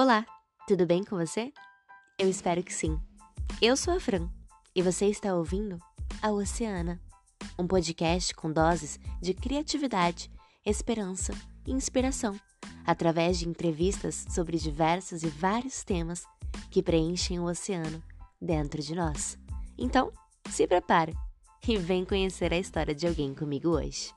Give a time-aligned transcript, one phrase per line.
[0.00, 0.24] Olá,
[0.64, 1.52] tudo bem com você?
[2.16, 3.00] Eu espero que sim.
[3.60, 4.28] Eu sou a Fran
[4.72, 5.76] e você está ouvindo
[6.22, 7.00] a Oceana,
[7.58, 10.30] um podcast com doses de criatividade,
[10.64, 11.32] esperança
[11.66, 12.38] e inspiração,
[12.86, 16.22] através de entrevistas sobre diversos e vários temas
[16.70, 18.00] que preenchem o oceano
[18.40, 19.36] dentro de nós.
[19.76, 20.12] Então,
[20.48, 21.12] se prepare
[21.66, 24.14] e vem conhecer a história de alguém comigo hoje.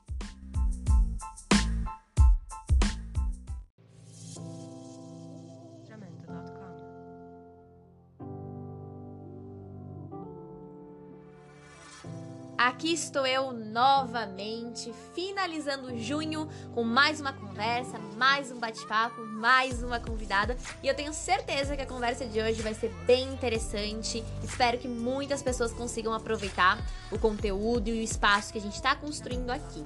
[12.92, 19.98] Aqui estou eu novamente, finalizando junho com mais uma conversa, mais um bate-papo, mais uma
[19.98, 20.58] convidada.
[20.82, 24.22] E eu tenho certeza que a conversa de hoje vai ser bem interessante.
[24.44, 26.78] Espero que muitas pessoas consigam aproveitar
[27.10, 29.82] o conteúdo e o espaço que a gente está construindo aqui.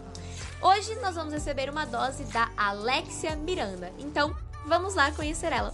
[0.60, 3.92] Hoje nós vamos receber uma dose da Alexia Miranda.
[4.00, 4.34] Então,
[4.66, 5.72] vamos lá conhecer ela.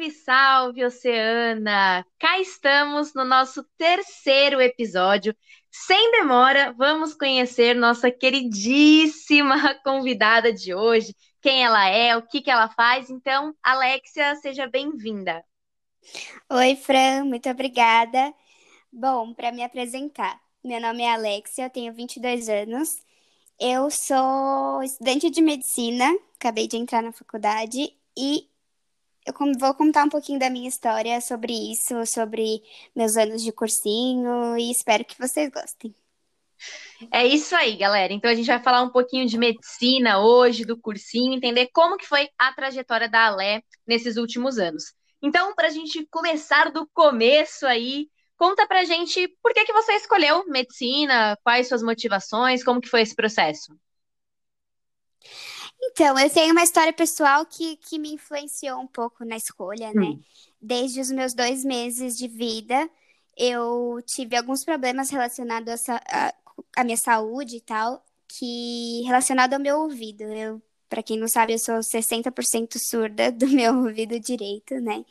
[0.00, 2.06] Salve, salve, Oceana!
[2.18, 5.36] Cá estamos no nosso terceiro episódio.
[5.70, 12.50] Sem demora, vamos conhecer nossa queridíssima convidada de hoje, quem ela é, o que, que
[12.50, 13.10] ela faz.
[13.10, 15.44] Então, Alexia, seja bem-vinda.
[16.48, 18.32] Oi, Fran, muito obrigada.
[18.90, 23.02] Bom, para me apresentar, meu nome é Alexia, eu tenho 22 anos.
[23.58, 28.50] Eu sou estudante de medicina, acabei de entrar na faculdade e
[29.26, 32.62] eu vou contar um pouquinho da minha história sobre isso, sobre
[32.94, 35.94] meus anos de cursinho e espero que vocês gostem.
[37.10, 38.12] É isso aí, galera.
[38.12, 42.06] Então a gente vai falar um pouquinho de medicina hoje, do cursinho, entender como que
[42.06, 44.94] foi a trajetória da Alé nesses últimos anos.
[45.22, 49.92] Então, para a gente começar do começo aí, conta pra gente por que que você
[49.94, 53.74] escolheu medicina, quais suas motivações, como que foi esse processo?
[55.82, 60.08] Então, eu tenho uma história pessoal que, que me influenciou um pouco na escolha, né?
[60.08, 60.22] Hum.
[60.60, 62.88] Desde os meus dois meses de vida,
[63.36, 65.86] eu tive alguns problemas relacionados
[66.76, 70.24] à minha saúde e tal, que relacionado ao meu ouvido.
[70.24, 75.04] Eu, para quem não sabe, eu sou 60% surda do meu ouvido direito, né?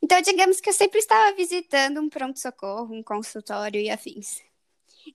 [0.00, 4.42] Então, digamos que eu sempre estava visitando um pronto-socorro, um consultório e afins.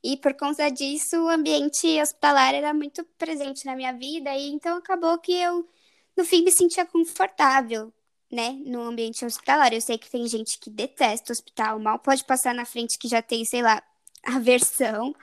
[0.03, 4.77] E por conta disso, o ambiente hospitalar era muito presente na minha vida, e então
[4.77, 5.67] acabou que eu,
[6.15, 7.91] no fim, me sentia confortável,
[8.31, 9.73] né, no ambiente hospitalar.
[9.73, 13.07] Eu sei que tem gente que detesta o hospital, mal pode passar na frente que
[13.07, 13.81] já tem, sei lá,
[14.23, 15.15] aversão,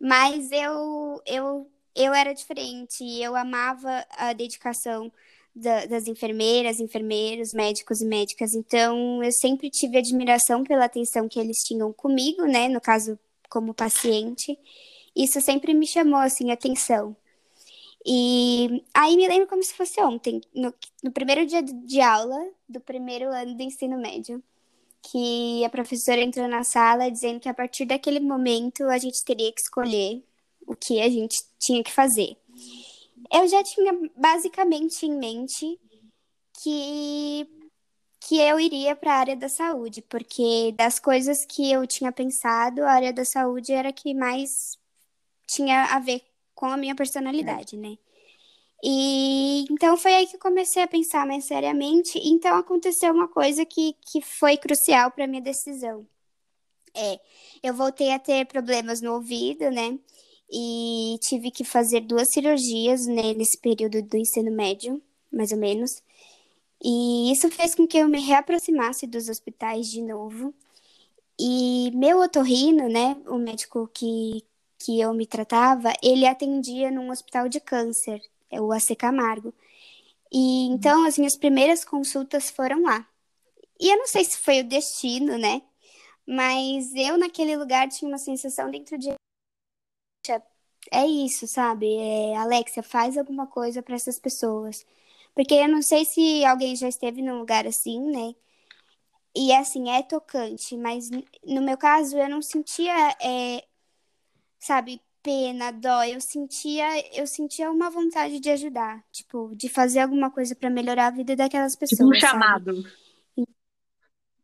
[0.00, 5.10] mas eu, eu, eu era diferente, eu amava a dedicação
[5.54, 8.54] da, das enfermeiras, enfermeiros, médicos e médicas.
[8.54, 12.68] Então, eu sempre tive admiração pela atenção que eles tinham comigo, né?
[12.68, 13.18] No caso,
[13.54, 14.58] como paciente.
[15.14, 17.16] Isso sempre me chamou, assim, atenção.
[18.04, 22.36] E aí me lembro como se fosse ontem, no, no primeiro dia de aula
[22.68, 24.42] do primeiro ano do ensino médio,
[25.00, 29.52] que a professora entrou na sala dizendo que a partir daquele momento a gente teria
[29.52, 30.22] que escolher
[30.66, 32.36] o que a gente tinha que fazer.
[33.32, 35.78] Eu já tinha basicamente em mente
[36.62, 36.70] que
[38.26, 42.82] que eu iria para a área da saúde, porque das coisas que eu tinha pensado,
[42.82, 44.78] a área da saúde era que mais
[45.46, 46.22] tinha a ver
[46.54, 47.98] com a minha personalidade, né?
[48.82, 52.18] E então foi aí que comecei a pensar mais seriamente.
[52.18, 56.06] Então aconteceu uma coisa que, que foi crucial para minha decisão.
[56.94, 57.20] É,
[57.62, 59.98] eu voltei a ter problemas no ouvido, né?
[60.50, 65.02] E tive que fazer duas cirurgias né, nesse período do ensino médio,
[65.32, 66.02] mais ou menos.
[66.84, 70.54] E isso fez com que eu me reaproximasse dos hospitais de novo.
[71.38, 74.44] E meu otorrino, né, o médico que,
[74.78, 79.54] que eu me tratava, ele atendia num hospital de câncer, é o AC Camargo.
[80.32, 83.06] E então as minhas primeiras consultas foram lá.
[83.80, 85.62] E eu não sei se foi o destino, né?
[86.26, 89.14] Mas eu naquele lugar tinha uma sensação dentro de
[90.90, 91.86] é isso, sabe?
[91.96, 94.86] É, Alexia, faz alguma coisa para essas pessoas.
[95.34, 98.34] Porque eu não sei se alguém já esteve num lugar assim, né?
[99.36, 101.10] E assim, é tocante, mas
[101.44, 103.64] no meu caso eu não sentia, é,
[104.60, 106.86] sabe, pena, dó, eu sentia,
[107.18, 111.34] eu sentia uma vontade de ajudar, tipo, de fazer alguma coisa para melhorar a vida
[111.34, 111.98] daquelas pessoas.
[111.98, 112.82] Tipo um chamado.
[112.82, 113.04] Sabe?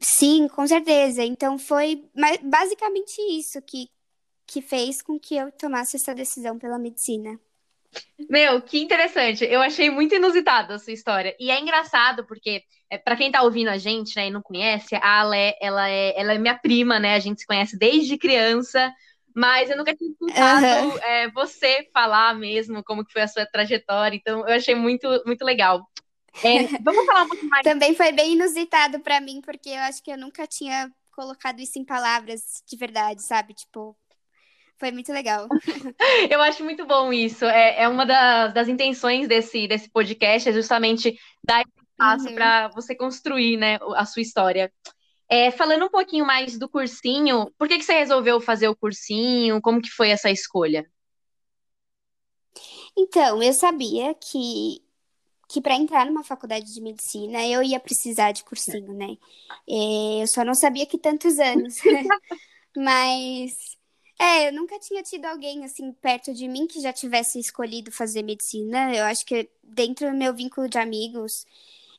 [0.00, 1.22] Sim, com certeza.
[1.22, 2.08] Então foi
[2.42, 3.88] basicamente isso que,
[4.46, 7.38] que fez com que eu tomasse essa decisão pela medicina.
[8.28, 9.44] Meu, que interessante.
[9.44, 11.34] Eu achei muito inusitado a sua história.
[11.38, 14.94] E é engraçado porque, é, para quem tá ouvindo a gente, né, e não conhece,
[14.94, 17.14] a Ale, ela é, ela é minha prima, né?
[17.14, 18.92] A gente se conhece desde criança,
[19.34, 20.98] mas eu nunca tinha escutado uhum.
[20.98, 24.16] é, você falar mesmo como que foi a sua trajetória.
[24.16, 25.88] Então, eu achei muito, muito legal.
[26.44, 27.62] É, vamos falar um pouco mais.
[27.64, 31.78] Também foi bem inusitado para mim, porque eu acho que eu nunca tinha colocado isso
[31.78, 33.54] em palavras de verdade, sabe?
[33.54, 33.96] Tipo,
[34.80, 35.46] foi muito legal.
[36.30, 37.44] Eu acho muito bom isso.
[37.44, 42.34] É, é uma das, das intenções desse, desse podcast, é justamente dar espaço uhum.
[42.34, 44.72] para você construir né, a sua história.
[45.28, 49.60] É, falando um pouquinho mais do cursinho, por que, que você resolveu fazer o cursinho?
[49.60, 50.90] Como que foi essa escolha?
[52.96, 54.82] Então, eu sabia que,
[55.46, 59.16] que para entrar numa faculdade de medicina eu ia precisar de cursinho, né?
[59.68, 61.76] É, eu só não sabia que tantos anos.
[62.76, 63.78] Mas
[64.20, 68.22] é, eu nunca tinha tido alguém assim perto de mim que já tivesse escolhido fazer
[68.22, 68.94] medicina.
[68.94, 71.46] Eu acho que dentro do meu vínculo de amigos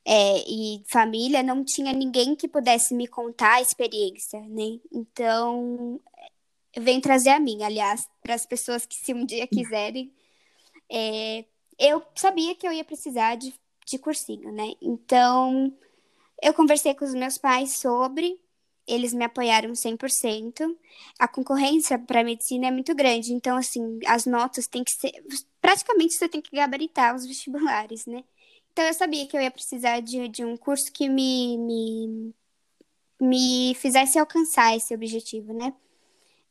[0.05, 4.79] é, e família não tinha ninguém que pudesse me contar a experiência, né?
[4.91, 5.99] Então,
[6.75, 10.13] eu venho trazer a minha, aliás, para as pessoas que se um dia quiserem.
[10.91, 11.45] É,
[11.79, 13.53] eu sabia que eu ia precisar de,
[13.85, 14.73] de cursinho, né?
[14.81, 15.73] Então,
[16.41, 18.39] eu conversei com os meus pais sobre
[18.87, 20.77] eles me apoiaram 100%.
[21.19, 25.11] A concorrência para medicina é muito grande, então, assim, as notas têm que ser.
[25.61, 28.23] Praticamente você tem que gabaritar os vestibulares, né?
[28.71, 32.33] Então, eu sabia que eu ia precisar de, de um curso que me, me,
[33.19, 35.73] me fizesse alcançar esse objetivo, né?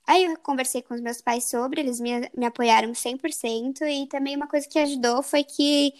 [0.07, 4.37] Aí eu conversei com os meus pais sobre, eles me, me apoiaram 100%, e também
[4.37, 5.93] uma coisa que ajudou foi que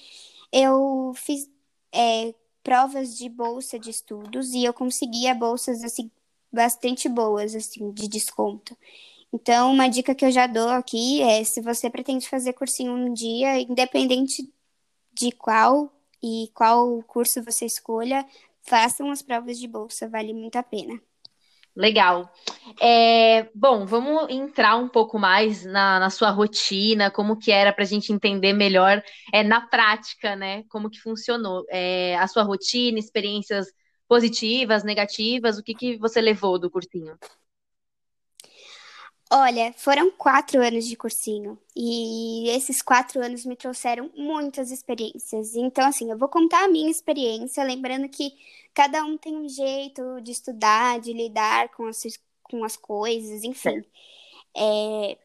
[0.53, 1.49] eu fiz
[1.93, 6.11] é, provas de bolsa de estudos e eu conseguia bolsas assim
[6.53, 8.77] bastante boas, assim, de desconto.
[9.33, 13.13] Então, uma dica que eu já dou aqui é: se você pretende fazer cursinho um
[13.13, 14.43] dia, independente
[15.13, 15.93] de qual
[16.23, 18.27] e qual curso você escolha,
[18.63, 21.01] façam as provas de bolsa, vale muito a pena.
[21.75, 22.29] Legal.
[22.81, 27.85] É, bom, vamos entrar um pouco mais na, na sua rotina, como que era para
[27.85, 29.03] a gente entender melhor
[29.33, 30.65] é, na prática, né?
[30.69, 33.69] Como que funcionou é, a sua rotina, experiências
[34.11, 35.57] positivas, negativas?
[35.57, 37.17] O que, que você levou do cursinho?
[39.33, 45.55] Olha, foram quatro anos de cursinho e esses quatro anos me trouxeram muitas experiências.
[45.55, 48.37] Então, assim, eu vou contar a minha experiência, lembrando que
[48.75, 52.03] cada um tem um jeito de estudar, de lidar com as,
[52.43, 53.85] com as coisas, enfim.
[54.57, 55.19] É,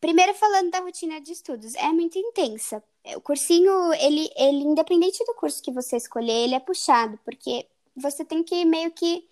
[0.00, 2.82] primeiro, falando da rotina de estudos, é muito intensa.
[3.16, 7.66] O cursinho, ele, ele, independente do curso que você escolher, ele é puxado, porque
[8.00, 9.28] você tem que meio que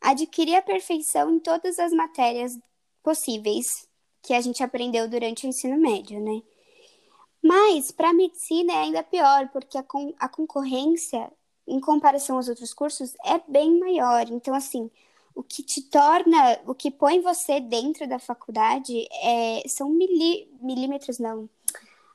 [0.00, 2.58] adquirir a perfeição em todas as matérias
[3.02, 3.88] possíveis
[4.22, 6.42] que a gente aprendeu durante o ensino médio, né?
[7.42, 11.32] Mas para medicina é ainda pior, porque a, con a concorrência,
[11.66, 14.28] em comparação aos outros cursos, é bem maior.
[14.30, 14.90] Então, assim,
[15.34, 21.18] o que te torna, o que põe você dentro da faculdade é, são mili milímetros,
[21.18, 21.48] não.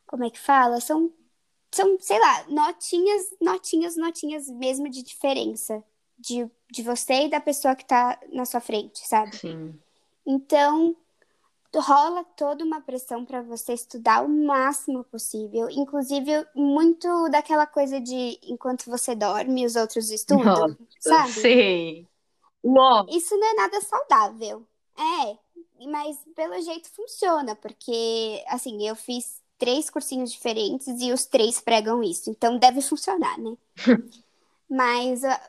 [0.06, 0.80] Como é que fala?
[0.80, 1.12] São
[1.76, 5.84] são, sei lá, notinhas, notinhas, notinhas mesmo de diferença
[6.18, 9.36] de, de você e da pessoa que tá na sua frente, sabe?
[9.36, 9.78] Sim.
[10.26, 10.96] Então,
[11.76, 18.40] rola toda uma pressão para você estudar o máximo possível, inclusive muito daquela coisa de
[18.44, 21.32] enquanto você dorme, os outros estudam, Nossa, sabe?
[21.32, 22.08] Sim.
[23.10, 24.66] Isso não é nada saudável.
[24.98, 31.60] É, mas pelo jeito funciona, porque assim, eu fiz três cursinhos diferentes e os três
[31.60, 32.30] pregam isso.
[32.30, 33.56] Então deve funcionar, né?
[34.70, 35.40] Mas uh,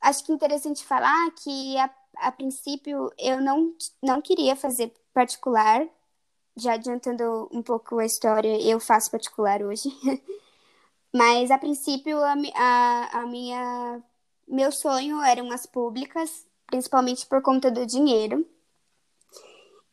[0.00, 5.86] acho que é interessante falar que a, a princípio eu não, não queria fazer particular.
[6.56, 9.88] Já adiantando um pouco a história, eu faço particular hoje.
[11.14, 14.02] Mas a princípio a, a, a minha
[14.50, 18.44] meu sonho eram as públicas, principalmente por conta do dinheiro.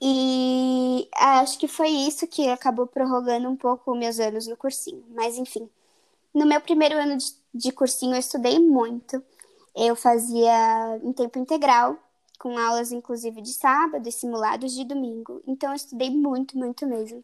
[0.01, 5.03] E acho que foi isso que acabou prorrogando um pouco meus anos no cursinho.
[5.09, 5.69] Mas enfim,
[6.33, 9.23] no meu primeiro ano de, de cursinho eu estudei muito.
[9.75, 11.97] Eu fazia em tempo integral,
[12.39, 15.41] com aulas inclusive de sábado e simulados de domingo.
[15.47, 17.23] Então eu estudei muito, muito mesmo.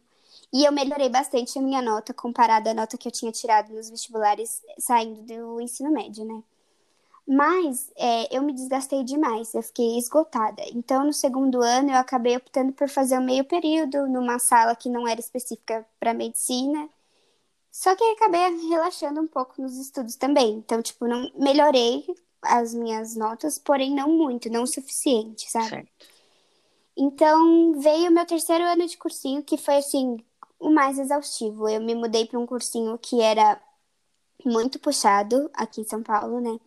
[0.52, 3.90] E eu melhorei bastante a minha nota comparada à nota que eu tinha tirado nos
[3.90, 6.42] vestibulares saindo do ensino médio, né?
[7.26, 10.62] Mas é, eu me desgastei demais, eu fiquei esgotada.
[10.72, 14.90] Então, no segundo ano, eu acabei optando por fazer o meio período numa sala que
[14.90, 16.88] não era específica para medicina.
[17.70, 20.52] Só que acabei relaxando um pouco nos estudos também.
[20.52, 22.04] Então, tipo, não melhorei
[22.42, 25.68] as minhas notas, porém não muito, não o suficiente, sabe?
[25.70, 26.06] Certo.
[26.96, 30.18] Então, veio o meu terceiro ano de cursinho, que foi assim,
[30.60, 31.68] o mais exaustivo.
[31.68, 33.60] Eu me mudei para um cursinho que era
[34.44, 36.58] muito puxado aqui em São Paulo, né?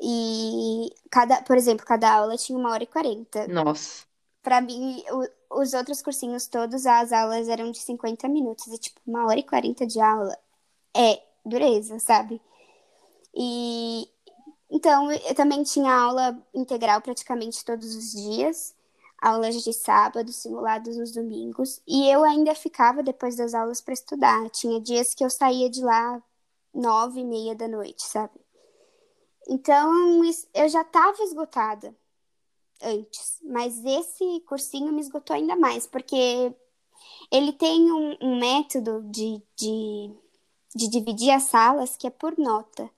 [0.00, 3.46] E cada, por exemplo, cada aula tinha uma hora e quarenta.
[3.48, 4.04] Nossa.
[4.42, 8.66] Pra mim, o, os outros cursinhos todos, as aulas eram de 50 minutos.
[8.68, 10.36] E, tipo, uma hora e quarenta de aula
[10.94, 12.40] é dureza, sabe?
[13.34, 14.08] E
[14.70, 18.74] então eu também tinha aula integral praticamente todos os dias,
[19.20, 24.50] aulas de sábado, simulados nos domingos, e eu ainda ficava depois das aulas para estudar.
[24.50, 26.22] Tinha dias que eu saía de lá
[26.74, 28.34] nove e meia da noite, sabe?
[29.48, 30.22] Então
[30.54, 31.94] eu já estava esgotada
[32.82, 36.52] antes, mas esse cursinho me esgotou ainda mais, porque
[37.30, 40.10] ele tem um, um método de, de,
[40.74, 42.90] de dividir as salas que é por nota.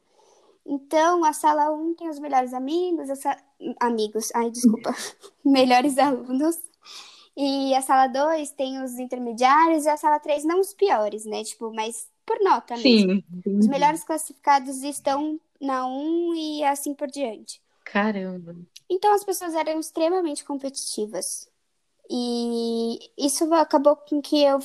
[0.66, 3.38] Então, a sala 1 tem os melhores amigos, sa...
[3.80, 4.94] amigos, ai, desculpa,
[5.42, 6.58] melhores alunos.
[7.34, 11.42] E a sala 2 tem os intermediários e a sala 3 não os piores, né?
[11.42, 13.12] Tipo, mas por nota mesmo.
[13.12, 13.58] Sim.
[13.58, 17.60] Os melhores classificados estão na 1 e assim por diante.
[17.84, 18.54] Caramba.
[18.88, 21.48] Então as pessoas eram extremamente competitivas.
[22.10, 24.60] E isso acabou com que eu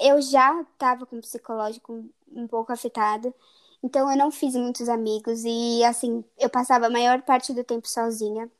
[0.00, 3.34] eu já estava com o psicológico um pouco afetado.
[3.82, 7.88] Então eu não fiz muitos amigos e assim, eu passava a maior parte do tempo
[7.88, 8.50] sozinha.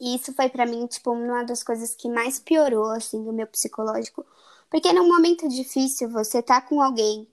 [0.00, 3.46] E isso foi para mim, tipo, uma das coisas que mais piorou assim o meu
[3.46, 4.24] psicológico,
[4.70, 7.28] porque num momento difícil você tá com alguém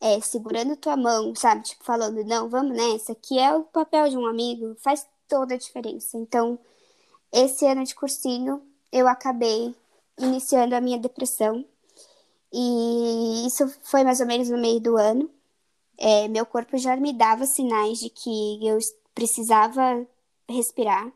[0.00, 1.62] é, segurando tua mão, sabe?
[1.64, 5.58] Tipo, falando, não, vamos nessa, que é o papel de um amigo, faz toda a
[5.58, 6.16] diferença.
[6.18, 6.58] Então,
[7.32, 8.62] esse ano de cursinho,
[8.92, 9.74] eu acabei
[10.18, 11.64] iniciando a minha depressão.
[12.52, 15.30] E isso foi mais ou menos no meio do ano
[15.98, 18.78] é, meu corpo já me dava sinais de que eu
[19.14, 20.06] precisava
[20.48, 21.10] respirar,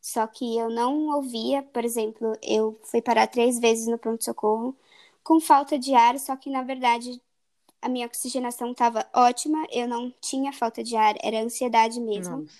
[0.00, 1.62] só que eu não ouvia.
[1.62, 4.76] Por exemplo, eu fui parar três vezes no pronto-socorro
[5.24, 7.20] com falta de ar, só que na verdade
[7.86, 12.38] a minha oxigenação estava ótima, eu não tinha falta de ar, era ansiedade mesmo.
[12.38, 12.52] Nossa.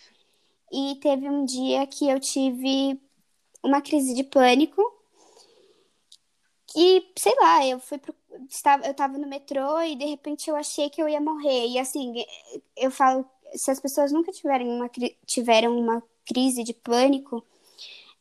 [0.72, 3.00] E teve um dia que eu tive
[3.62, 4.80] uma crise de pânico.
[6.76, 8.14] E, sei lá, eu fui pro,
[8.48, 11.66] estava, eu estava no metrô e de repente eu achei que eu ia morrer.
[11.66, 12.24] E assim,
[12.76, 14.88] eu falo, se as pessoas nunca tiverem uma,
[15.26, 17.44] tiveram uma crise de pânico,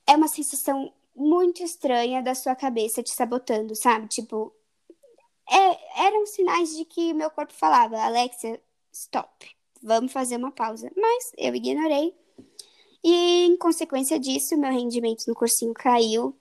[0.07, 4.07] é uma sensação muito estranha da sua cabeça te sabotando, sabe?
[4.07, 4.51] Tipo,
[5.49, 8.61] é, eram sinais de que meu corpo falava, Alexia,
[8.91, 10.91] stop, vamos fazer uma pausa.
[10.95, 12.15] Mas eu ignorei.
[13.03, 16.35] E em consequência disso, meu rendimento no cursinho caiu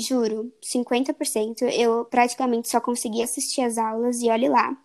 [0.00, 1.62] juro, 50%.
[1.72, 4.76] Eu praticamente só consegui assistir as aulas e olhe lá.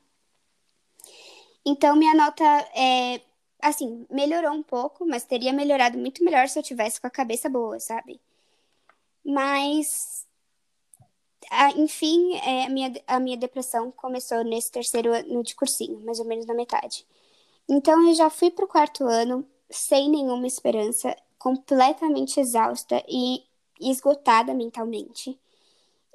[1.65, 2.43] Então, minha nota
[2.75, 3.21] é,
[3.61, 7.49] assim, melhorou um pouco, mas teria melhorado muito melhor se eu tivesse com a cabeça
[7.49, 8.19] boa, sabe?
[9.25, 10.27] Mas,
[11.75, 16.25] enfim, é, a, minha, a minha depressão começou nesse terceiro ano de cursinho, mais ou
[16.25, 17.05] menos na metade.
[17.67, 23.43] Então, eu já fui pro quarto ano sem nenhuma esperança, completamente exausta e
[23.79, 25.39] esgotada mentalmente.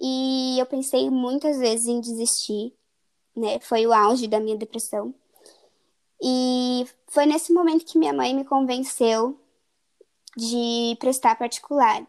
[0.00, 2.72] E eu pensei muitas vezes em desistir,
[3.34, 3.58] né?
[3.60, 5.12] Foi o auge da minha depressão.
[6.22, 9.38] E foi nesse momento que minha mãe me convenceu
[10.36, 12.06] de prestar particular.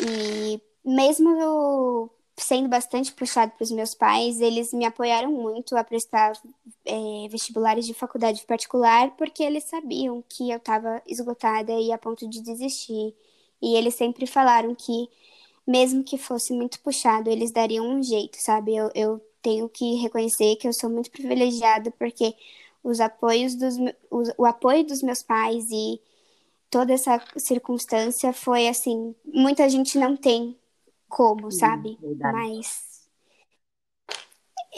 [0.00, 6.32] E mesmo sendo bastante puxado para os meus pais, eles me apoiaram muito a prestar
[6.84, 12.28] é, vestibulares de faculdade particular, porque eles sabiam que eu estava esgotada e a ponto
[12.28, 13.14] de desistir.
[13.60, 15.08] E eles sempre falaram que,
[15.66, 18.76] mesmo que fosse muito puxado, eles dariam um jeito, sabe?
[18.76, 22.34] Eu, eu tenho que reconhecer que eu sou muito privilegiada porque
[22.82, 23.76] os apoios dos,
[24.10, 26.00] os, o apoio dos meus pais e
[26.70, 30.56] toda essa circunstância foi assim, muita gente não tem
[31.08, 31.98] como, sabe?
[32.18, 32.96] Mas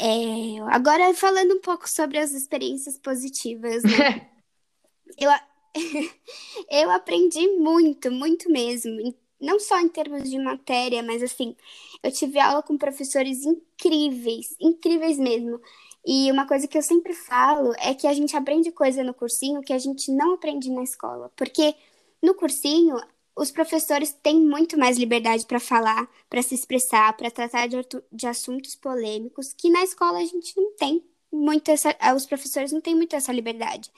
[0.00, 4.30] é, agora falando um pouco sobre as experiências positivas, né?
[5.18, 5.30] eu,
[6.70, 9.14] eu aprendi muito, muito mesmo.
[9.40, 11.56] Não só em termos de matéria, mas assim,
[12.00, 15.60] eu tive aula com professores incríveis, incríveis mesmo.
[16.06, 19.62] E uma coisa que eu sempre falo é que a gente aprende coisa no cursinho
[19.62, 21.30] que a gente não aprende na escola.
[21.36, 21.74] Porque
[22.22, 22.96] no cursinho,
[23.38, 27.76] os professores têm muito mais liberdade para falar, para se expressar, para tratar de,
[28.10, 32.80] de, assuntos polêmicos, que na escola a gente não tem muito essa, os professores não
[32.80, 33.90] têm muito essa liberdade.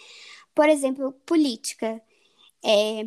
[0.55, 2.03] Por exemplo, política.
[2.63, 3.07] É,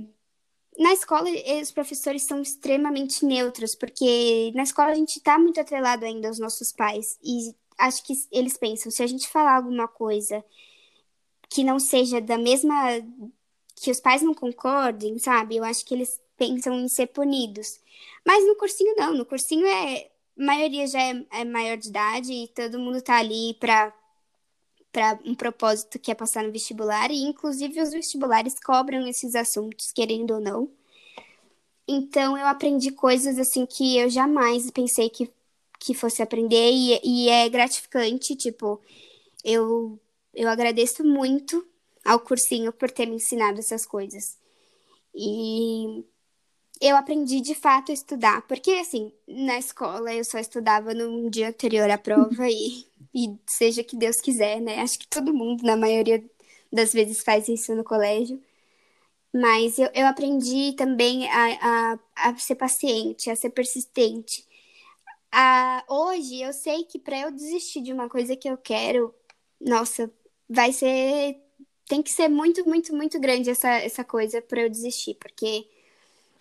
[0.80, 1.30] na escola,
[1.62, 6.40] os professores são extremamente neutros, porque na escola a gente está muito atrelado ainda aos
[6.40, 7.20] nossos pais.
[7.24, 10.44] E acho que eles pensam, se a gente falar alguma coisa
[11.50, 12.74] que não seja da mesma.
[13.76, 15.58] que os pais não concordem, sabe?
[15.58, 17.80] Eu acho que eles pensam em ser punidos.
[18.26, 19.14] Mas no cursinho, não.
[19.14, 20.10] No cursinho é.
[20.38, 23.94] maioria já é, é maior de idade e todo mundo tá ali para
[24.92, 29.92] para um propósito que é passar no vestibular, e inclusive os vestibulares cobram esses assuntos,
[29.92, 30.70] querendo ou não.
[31.88, 35.28] Então eu aprendi coisas assim que eu jamais pensei que,
[35.80, 38.80] que fosse aprender, e, e é gratificante, tipo,
[39.44, 40.00] eu,
[40.32, 41.66] eu agradeço muito
[42.06, 44.38] ao cursinho por ter me ensinado essas coisas.
[45.16, 46.06] E
[46.84, 51.48] eu aprendi de fato a estudar, porque assim, na escola eu só estudava no dia
[51.48, 52.86] anterior à prova e,
[53.16, 54.82] e seja que Deus quiser, né?
[54.82, 56.22] Acho que todo mundo, na maioria
[56.72, 58.42] das vezes, faz isso no colégio.
[59.34, 64.46] Mas eu, eu aprendi também a, a, a ser paciente, a ser persistente.
[65.32, 69.14] A, hoje eu sei que para eu desistir de uma coisa que eu quero,
[69.62, 70.12] nossa,
[70.50, 71.38] vai ser.
[71.88, 75.68] Tem que ser muito, muito, muito grande essa, essa coisa para eu desistir, porque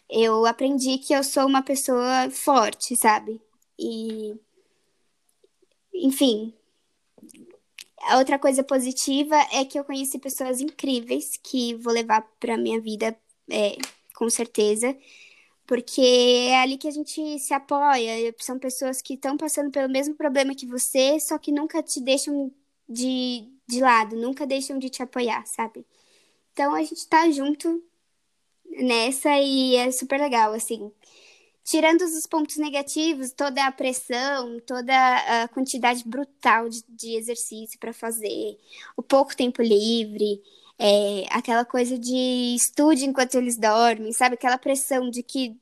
[0.09, 3.41] eu aprendi que eu sou uma pessoa forte, sabe?
[3.79, 4.35] E.
[5.95, 6.55] Enfim.
[8.03, 12.81] A outra coisa positiva é que eu conheci pessoas incríveis que vou levar para minha
[12.81, 13.17] vida,
[13.49, 13.77] é,
[14.15, 14.97] com certeza,
[15.67, 18.35] porque é ali que a gente se apoia.
[18.39, 22.53] São pessoas que estão passando pelo mesmo problema que você, só que nunca te deixam
[22.89, 25.87] de, de lado, nunca deixam de te apoiar, sabe?
[26.53, 27.83] Então a gente tá junto
[28.79, 30.91] nessa e é super legal, assim.
[31.65, 34.95] Tirando os pontos negativos, toda a pressão, toda
[35.45, 38.59] a quantidade brutal de, de exercício para fazer,
[38.97, 40.43] o pouco tempo livre,
[40.79, 44.35] é, aquela coisa de estude enquanto eles dormem, sabe?
[44.35, 45.57] Aquela pressão de que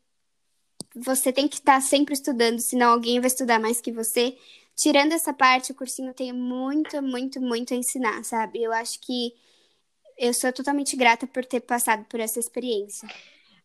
[0.94, 4.36] você tem que estar tá sempre estudando, senão alguém vai estudar mais que você.
[4.74, 8.62] Tirando essa parte, o cursinho tem muito, muito, muito a ensinar, sabe?
[8.62, 9.34] Eu acho que
[10.20, 13.08] eu sou totalmente grata por ter passado por essa experiência.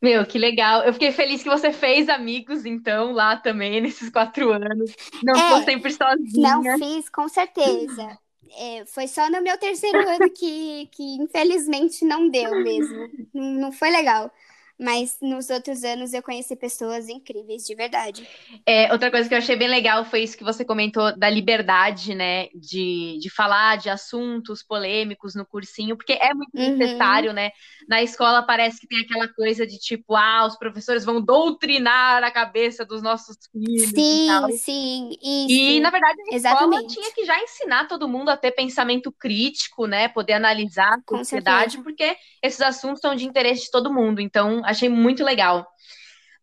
[0.01, 0.83] Meu, que legal.
[0.83, 4.95] Eu fiquei feliz que você fez amigos, então, lá também, nesses quatro anos.
[5.23, 6.55] Não é, ficou sempre sozinha.
[6.55, 8.17] Não fiz, com certeza.
[8.57, 13.09] É, foi só no meu terceiro ano que, que infelizmente não deu mesmo.
[13.33, 14.31] Não, não foi legal.
[14.79, 18.27] Mas nos outros anos eu conheci pessoas incríveis, de verdade.
[18.65, 22.13] É, outra coisa que eu achei bem legal foi isso que você comentou da liberdade,
[22.13, 22.47] né?
[22.53, 26.75] De, de falar de assuntos polêmicos no cursinho, porque é muito uhum.
[26.75, 27.51] necessário, né?
[27.87, 32.31] Na escola parece que tem aquela coisa de tipo, ah, os professores vão doutrinar a
[32.31, 33.89] cabeça dos nossos filhos.
[33.91, 35.09] Sim, sim.
[35.21, 35.53] Isso.
[35.53, 36.87] E, na verdade, a Exatamente.
[36.87, 40.09] escola tinha que já ensinar todo mundo a ter pensamento crítico, né?
[40.09, 44.19] Poder analisar a sociedade, porque esses assuntos são de interesse de todo mundo.
[44.19, 45.65] Então, achei muito legal.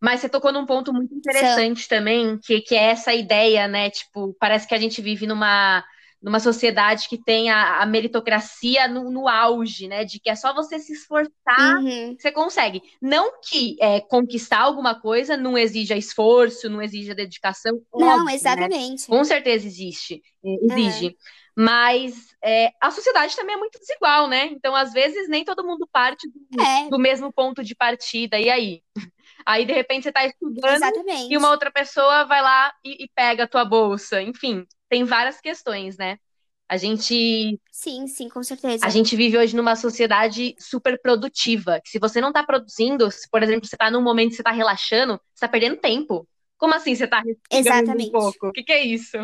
[0.01, 1.87] Mas você tocou num ponto muito interessante Sim.
[1.87, 3.89] também, que, que é essa ideia, né?
[3.89, 5.81] Tipo, parece que a gente vive numa,
[6.21, 10.03] numa sociedade que tem a, a meritocracia no, no, auge, né?
[10.03, 12.15] De que é só você se esforçar uhum.
[12.17, 12.81] que você consegue.
[13.01, 17.81] Não que é, conquistar alguma coisa não exija esforço, não exija dedicação.
[17.93, 18.35] Não, óbvio, né?
[18.35, 19.09] exatamente.
[19.09, 19.17] Né?
[19.17, 21.07] Com certeza existe, é, exige.
[21.07, 21.13] Uhum.
[21.55, 24.47] Mas é, a sociedade também é muito desigual, né?
[24.47, 26.89] Então, às vezes, nem todo mundo parte do, é.
[26.89, 28.39] do mesmo ponto de partida.
[28.39, 28.81] E aí?
[29.45, 31.33] Aí, de repente, você está estudando Exatamente.
[31.33, 34.21] e uma outra pessoa vai lá e, e pega a tua bolsa.
[34.21, 36.17] Enfim, tem várias questões, né?
[36.67, 37.59] A gente.
[37.71, 38.85] Sim, sim, com certeza.
[38.85, 41.81] A gente vive hoje numa sociedade super produtiva.
[41.83, 44.41] Que se você não está produzindo, se, por exemplo, você está num momento que você
[44.41, 46.27] está relaxando, você está perdendo tempo.
[46.57, 48.09] Como assim você está Exatamente.
[48.09, 48.47] um pouco?
[48.47, 49.17] O que, que é isso?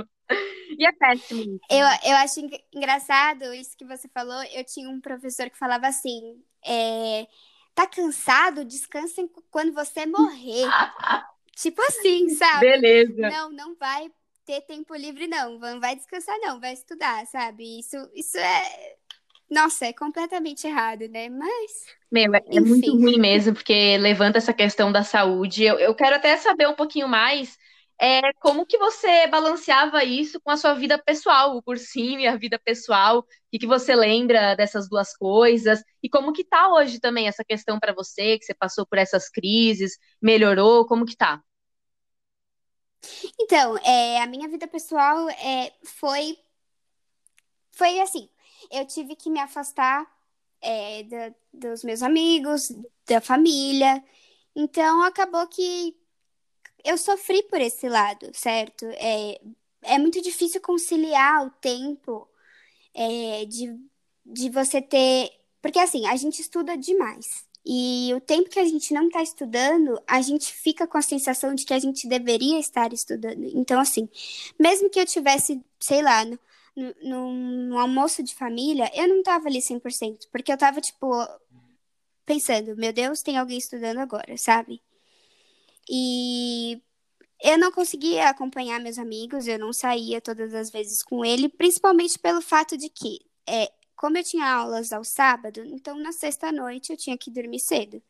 [0.78, 1.60] E é péssimo.
[1.70, 2.40] Eu, eu acho
[2.74, 4.42] engraçado isso que você falou.
[4.54, 7.28] Eu tinha um professor que falava assim: é,
[7.74, 8.64] tá cansado?
[8.64, 10.66] Descansa quando você morrer.
[11.56, 12.62] tipo assim, sabe?
[12.62, 13.30] Beleza.
[13.30, 14.10] Não, não vai
[14.46, 15.60] ter tempo livre, não.
[15.60, 16.60] Não vai descansar, não.
[16.60, 17.80] Vai estudar, sabe?
[17.80, 18.96] Isso, isso é.
[19.50, 21.28] Nossa, é completamente errado, né?
[21.28, 21.86] Mas.
[22.12, 25.64] Meu, é, é muito ruim mesmo, porque levanta essa questão da saúde.
[25.64, 27.58] Eu, eu quero até saber um pouquinho mais
[28.02, 32.38] é, como que você balanceava isso com a sua vida pessoal, o cursinho e a
[32.38, 33.20] vida pessoal?
[33.20, 35.84] O que, você lembra dessas duas coisas?
[36.02, 39.30] E como que tá hoje também essa questão para você, que você passou por essas
[39.30, 40.86] crises, melhorou?
[40.88, 41.44] Como que tá?
[43.38, 46.38] Então, é, a minha vida pessoal é, foi,
[47.72, 48.30] foi assim,
[48.72, 50.06] eu tive que me afastar
[50.62, 52.72] é, da, dos meus amigos,
[53.06, 54.02] da família,
[54.56, 55.98] então acabou que
[56.84, 58.86] eu sofri por esse lado, certo?
[58.86, 59.40] É,
[59.84, 62.28] é muito difícil conciliar o tempo
[62.94, 63.76] é, de,
[64.26, 65.32] de você ter.
[65.62, 67.48] Porque assim, a gente estuda demais.
[67.66, 71.54] E o tempo que a gente não está estudando, a gente fica com a sensação
[71.54, 73.46] de que a gente deveria estar estudando.
[73.54, 74.10] Então, assim,
[74.60, 76.40] mesmo que eu tivesse, sei lá, no,
[77.04, 81.08] no, no almoço de família, eu não estava ali 100%, porque eu estava tipo,
[82.26, 84.82] pensando, meu Deus, tem alguém estudando agora, sabe?
[85.90, 86.82] E
[87.42, 92.20] eu não conseguia acompanhar meus amigos, eu não saía todas as vezes com ele, principalmente
[92.20, 96.98] pelo fato de que, é, como eu tinha aulas ao sábado, então na sexta-noite eu
[96.98, 98.02] tinha que dormir cedo.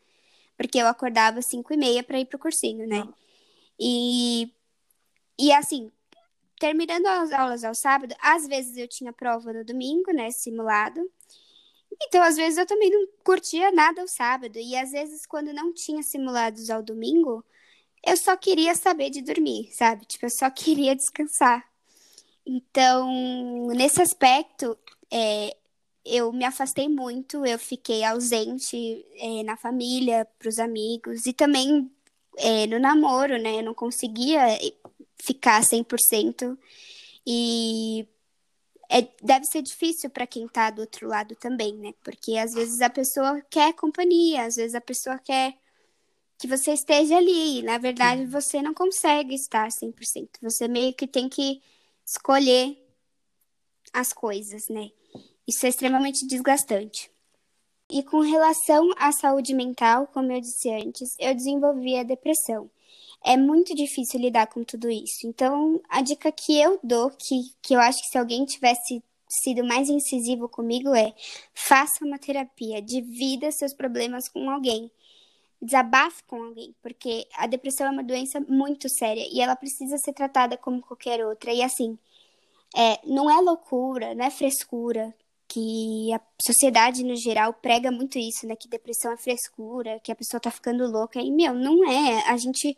[0.58, 3.08] Porque eu acordava às cinco e meia para ir pro cursinho, né?
[3.80, 4.52] E,
[5.40, 5.90] e assim,
[6.60, 10.30] terminando as aulas ao sábado, às vezes eu tinha prova no domingo, né?
[10.32, 11.00] Simulado.
[12.04, 14.58] Então, às vezes eu também não curtia nada ao sábado.
[14.60, 17.44] E às vezes, quando não tinha simulados ao domingo,
[18.06, 20.06] eu só queria saber de dormir, sabe?
[20.06, 21.68] Tipo, eu só queria descansar.
[22.46, 24.78] Então, nesse aspecto,
[25.12, 25.56] é,
[26.06, 31.92] eu me afastei muito, eu fiquei ausente é, na família, para os amigos e também
[32.38, 33.60] é, no namoro, né?
[33.60, 34.58] Eu não conseguia
[35.22, 36.58] ficar 100%.
[37.28, 38.08] E
[38.90, 41.94] é, deve ser difícil para quem está do outro lado também, né?
[42.04, 45.56] Porque às vezes a pessoa quer companhia, às vezes a pessoa quer
[46.40, 47.60] que você esteja ali.
[47.60, 50.30] E, na verdade, você não consegue estar 100%.
[50.42, 51.62] Você meio que tem que
[52.06, 52.78] escolher
[53.94, 54.90] as coisas, né?
[55.46, 57.12] Isso é extremamente desgastante.
[57.90, 62.70] E com relação à saúde mental, como eu disse antes, eu desenvolvi a depressão.
[63.24, 65.28] É muito difícil lidar com tudo isso.
[65.28, 69.64] Então, a dica que eu dou, que, que eu acho que se alguém tivesse sido
[69.66, 71.14] mais incisivo comigo, é
[71.54, 74.90] faça uma terapia, divida seus problemas com alguém
[75.62, 80.14] desabafe com alguém, porque a depressão é uma doença muito séria e ela precisa ser
[80.14, 81.54] tratada como qualquer outra.
[81.54, 81.98] E assim,
[82.76, 85.14] é, não é loucura, não é frescura,
[85.50, 88.56] que a sociedade no geral prega muito isso, né?
[88.56, 91.20] Que depressão é frescura, que a pessoa tá ficando louca.
[91.20, 92.24] E, meu, não é.
[92.30, 92.78] A gente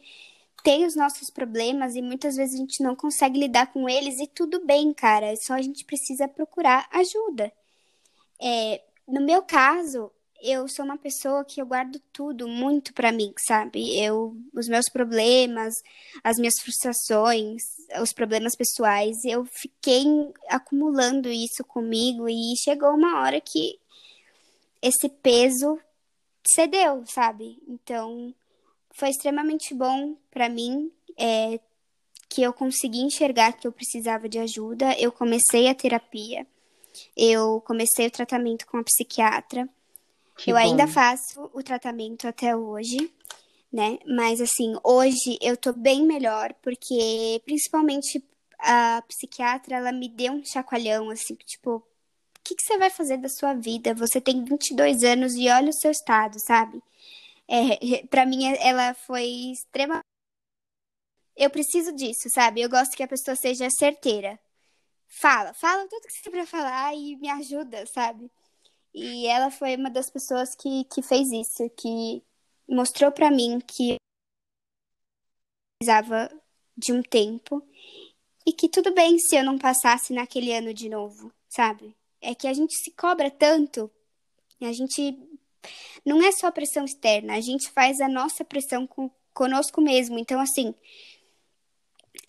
[0.63, 4.27] tem os nossos problemas e muitas vezes a gente não consegue lidar com eles e
[4.27, 5.33] tudo bem, cara.
[5.45, 7.51] Só a gente precisa procurar ajuda.
[8.41, 10.09] É, no meu caso,
[10.41, 13.99] eu sou uma pessoa que eu guardo tudo muito para mim, sabe?
[13.99, 15.75] Eu, os meus problemas,
[16.23, 17.61] as minhas frustrações,
[18.01, 20.03] os problemas pessoais, eu fiquei
[20.49, 23.79] acumulando isso comigo e chegou uma hora que
[24.81, 25.79] esse peso
[26.53, 27.61] cedeu, sabe?
[27.67, 28.33] Então,
[28.95, 31.59] foi extremamente bom para mim é,
[32.27, 34.97] que eu consegui enxergar que eu precisava de ajuda.
[34.99, 36.47] Eu comecei a terapia,
[37.15, 39.69] eu comecei o tratamento com a psiquiatra.
[40.43, 40.61] Que eu bom.
[40.61, 43.13] ainda faço o tratamento até hoje,
[43.71, 43.99] né?
[44.07, 48.23] Mas assim, hoje eu tô bem melhor, porque principalmente
[48.59, 51.83] a psiquiatra, ela me deu um chacoalhão, assim, tipo, o
[52.43, 53.93] que, que você vai fazer da sua vida?
[53.93, 56.81] Você tem 22 anos e olha o seu estado, sabe?
[57.47, 59.99] É, para mim, ela foi extrema.
[61.35, 62.61] Eu preciso disso, sabe?
[62.61, 64.39] Eu gosto que a pessoa seja certeira.
[65.07, 68.31] Fala, fala tudo que você tem pra falar e me ajuda, sabe?
[68.93, 72.21] E ela foi uma das pessoas que, que fez isso, que
[72.67, 73.95] mostrou para mim que
[75.79, 76.29] precisava
[76.77, 77.65] de um tempo
[78.45, 81.95] e que tudo bem se eu não passasse naquele ano de novo, sabe?
[82.21, 83.89] É que a gente se cobra tanto,
[84.61, 85.17] a gente
[86.05, 90.19] não é só pressão externa, a gente faz a nossa pressão com, conosco mesmo.
[90.19, 90.73] Então, assim,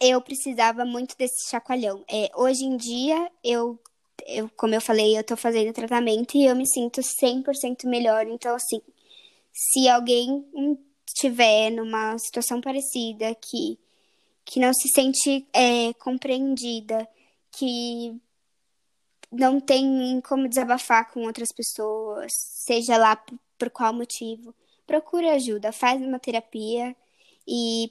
[0.01, 2.05] eu precisava muito desse chacoalhão.
[2.11, 3.79] É, hoje em dia, eu
[4.27, 8.27] eu, como eu falei, eu tô fazendo tratamento e eu me sinto 100% melhor.
[8.27, 8.81] Então, assim,
[9.53, 10.45] se alguém
[11.07, 13.79] estiver numa situação parecida, que,
[14.45, 17.09] que não se sente é, compreendida,
[17.53, 18.21] que
[19.31, 22.31] não tem como desabafar com outras pessoas,
[22.67, 24.55] seja lá por, por qual motivo,
[24.87, 26.95] procure ajuda, faz uma terapia
[27.47, 27.91] e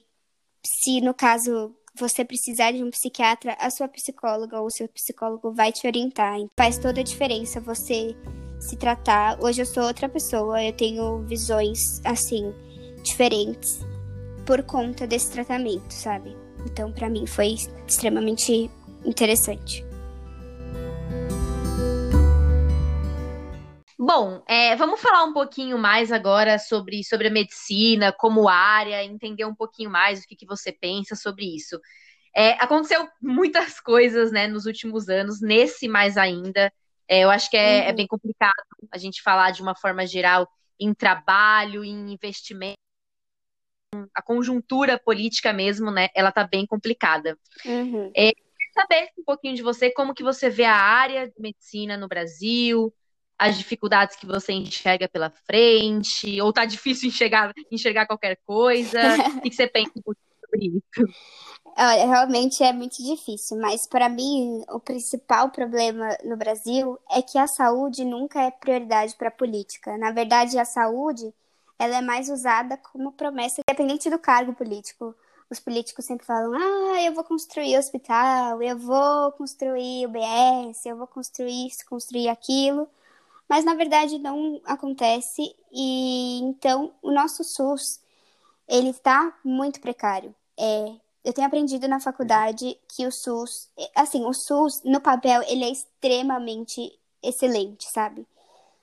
[0.63, 5.53] se no caso você precisar de um psiquiatra, a sua psicóloga ou o seu psicólogo
[5.53, 6.37] vai te orientar.
[6.57, 8.15] Faz toda a diferença você
[8.59, 9.41] se tratar.
[9.41, 12.53] Hoje eu sou outra pessoa, eu tenho visões assim
[13.03, 13.79] diferentes
[14.45, 16.35] por conta desse tratamento, sabe?
[16.65, 17.55] Então, para mim foi
[17.87, 18.69] extremamente
[19.05, 19.85] interessante.
[24.03, 29.45] Bom, é, vamos falar um pouquinho mais agora sobre, sobre a medicina como área, entender
[29.45, 31.79] um pouquinho mais o que, que você pensa sobre isso.
[32.35, 36.73] É, aconteceu muitas coisas né, nos últimos anos, nesse mais ainda.
[37.07, 37.89] É, eu acho que é, é uhum.
[37.89, 38.55] é, bem complicado
[38.91, 42.79] a gente falar de uma forma geral em trabalho, em investimento.
[44.15, 46.07] A conjuntura política mesmo, né?
[46.15, 47.37] Ela tá bem complicada.
[47.63, 48.11] Uhum.
[48.17, 48.31] É,
[48.73, 52.91] saber um pouquinho de você, como que você vê a área de medicina no Brasil,
[53.41, 58.99] as dificuldades que você enxerga pela frente, ou tá difícil enxergar, enxergar qualquer coisa?
[59.35, 61.13] o que você pensa um pouquinho sobre isso?
[61.75, 67.39] Olha, realmente é muito difícil, mas para mim o principal problema no Brasil é que
[67.39, 69.97] a saúde nunca é prioridade para a política.
[69.97, 71.33] Na verdade, a saúde
[71.79, 75.15] ela é mais usada como promessa, independente do cargo político.
[75.49, 80.95] os políticos sempre falam: ah, eu vou construir hospital, eu vou construir o BS, eu
[80.95, 82.87] vou construir isso, construir aquilo.
[83.51, 87.99] Mas na verdade não acontece e então o nosso SUS
[88.65, 90.33] ele está muito precário.
[90.57, 95.65] É, eu tenho aprendido na faculdade que o SUS, assim, o SUS no papel ele
[95.65, 98.25] é extremamente excelente, sabe?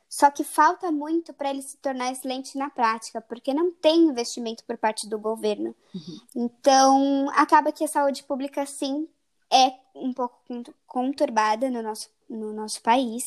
[0.07, 4.64] Só que falta muito para ele se tornar excelente na prática, porque não tem investimento
[4.64, 5.74] por parte do governo.
[5.94, 6.20] Uhum.
[6.37, 9.09] Então, acaba que a saúde pública, sim,
[9.50, 10.38] é um pouco
[10.87, 13.24] conturbada no nosso, no nosso país.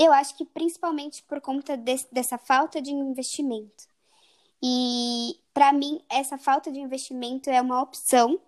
[0.00, 3.88] Eu acho que principalmente por conta de, dessa falta de investimento.
[4.62, 8.40] E, para mim, essa falta de investimento é uma opção,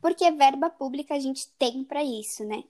[0.00, 2.62] porque verba pública a gente tem para isso, né?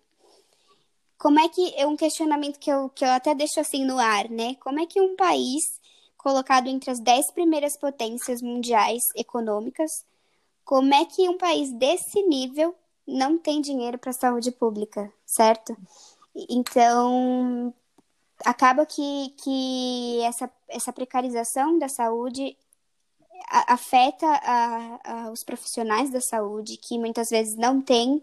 [1.18, 4.30] Como é que é um questionamento que eu, que eu até deixo assim no ar,
[4.30, 4.54] né?
[4.54, 5.78] Como é que um país
[6.16, 10.04] colocado entre as dez primeiras potências mundiais econômicas,
[10.64, 12.74] como é que um país desse nível
[13.06, 15.76] não tem dinheiro para saúde pública, certo?
[16.48, 17.72] Então,
[18.44, 22.56] acaba que, que essa, essa precarização da saúde
[23.50, 28.22] afeta a, a, os profissionais da saúde, que muitas vezes não têm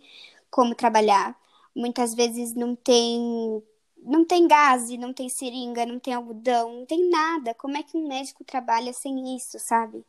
[0.49, 1.35] como trabalhar,
[1.75, 3.63] muitas vezes não tem
[4.05, 7.55] não tem gás, não tem seringa, não tem algodão, não tem nada.
[7.55, 10.05] Como é que um médico trabalha sem isso, sabe?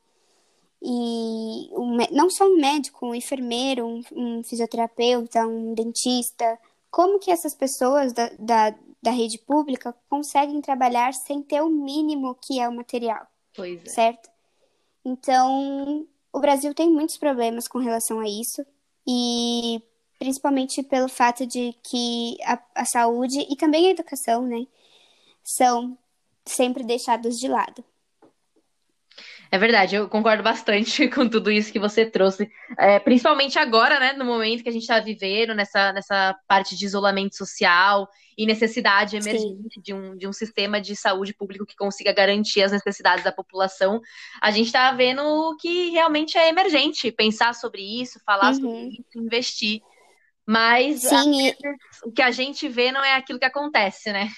[0.83, 6.59] E um, não só um médico, um enfermeiro, um, um, fisioterapeuta, um dentista.
[6.90, 8.75] Como que essas pessoas da, da,
[9.07, 13.25] da rede pública conseguem trabalhar sem ter o mínimo que é o material?
[13.55, 13.88] Pois é.
[13.88, 14.29] Certo?
[15.05, 18.66] Então, o Brasil tem muitos problemas com relação a isso.
[19.07, 19.81] E
[20.19, 24.66] principalmente pelo fato de que a, a saúde e também a educação, né,
[25.45, 25.97] são
[26.45, 27.85] sempre deixados de lado.
[29.51, 34.13] É verdade, eu concordo bastante com tudo isso que você trouxe, é, principalmente agora, né,
[34.13, 39.17] no momento que a gente está vivendo, nessa, nessa parte de isolamento social e necessidade
[39.17, 43.33] emergente de um, de um sistema de saúde público que consiga garantir as necessidades da
[43.33, 44.01] população.
[44.43, 48.61] A gente está vendo que realmente é emergente pensar sobre isso, falar uhum.
[48.61, 49.81] sobre isso, investir.
[50.47, 51.57] Mas Sim, e...
[52.05, 54.29] o que a gente vê não é aquilo que acontece, né?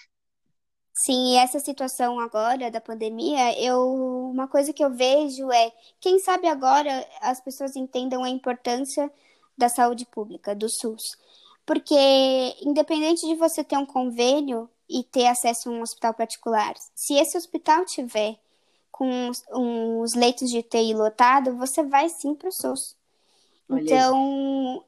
[0.98, 6.18] Sim, e essa situação agora da pandemia, eu uma coisa que eu vejo é, quem
[6.18, 9.08] sabe agora as pessoas entendam a importância
[9.56, 11.16] da saúde pública, do SUS.
[11.64, 11.94] Porque
[12.61, 17.38] independente de você ter um convênio e ter acesso a um hospital particular, se esse
[17.38, 18.37] hospital tiver
[18.90, 22.96] com os, um, os leitos de UTI lotado, você vai sim para o SUS.
[23.70, 24.84] Então,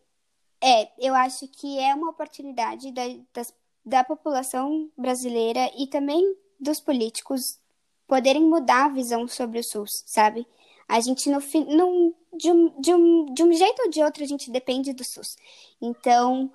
[0.60, 6.80] é, eu acho que é uma oportunidade da, das, da população brasileira e também dos
[6.80, 7.58] políticos
[8.06, 10.46] poderem mudar a visão sobre o SUS, sabe?
[10.88, 14.26] A gente, no fim, de, um, de, um, de um jeito ou de outro, a
[14.26, 15.36] gente depende do SUS.
[15.80, 16.50] Então,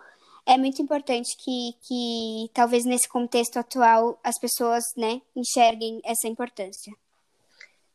[0.45, 6.93] é muito importante que, que talvez nesse contexto atual as pessoas né, enxerguem essa importância.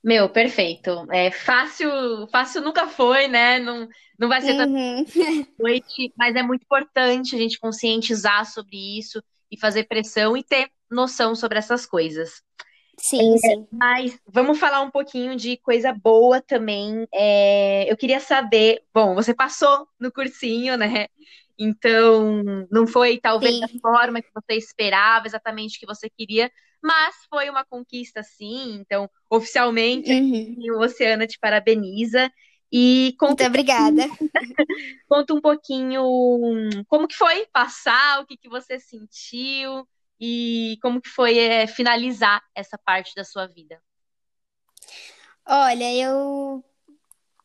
[0.03, 1.07] Meu, perfeito.
[1.13, 1.91] É fácil,
[2.29, 3.59] fácil nunca foi, né?
[3.59, 5.05] Não, não vai ser uhum.
[5.59, 10.71] noite, mas é muito importante a gente conscientizar sobre isso e fazer pressão e ter
[10.91, 12.43] noção sobre essas coisas.
[12.97, 13.67] Sim, é, sim.
[13.73, 17.07] Mas vamos falar um pouquinho de coisa boa também.
[17.13, 21.07] É, eu queria saber, bom, você passou no cursinho, né?
[21.59, 23.61] Então, não foi talvez sim.
[23.61, 26.51] da forma que você esperava, exatamente o que você queria,
[26.83, 28.75] mas foi uma conquista sim.
[28.81, 30.77] Então, oficialmente, uhum.
[30.77, 32.31] o Oceana te parabeniza.
[32.73, 34.03] E conta Muito obrigada.
[35.09, 36.05] conta um pouquinho
[36.87, 39.87] como que foi passar, o que, que você sentiu
[40.21, 43.83] e como que foi é, finalizar essa parte da sua vida.
[45.45, 46.65] Olha, eu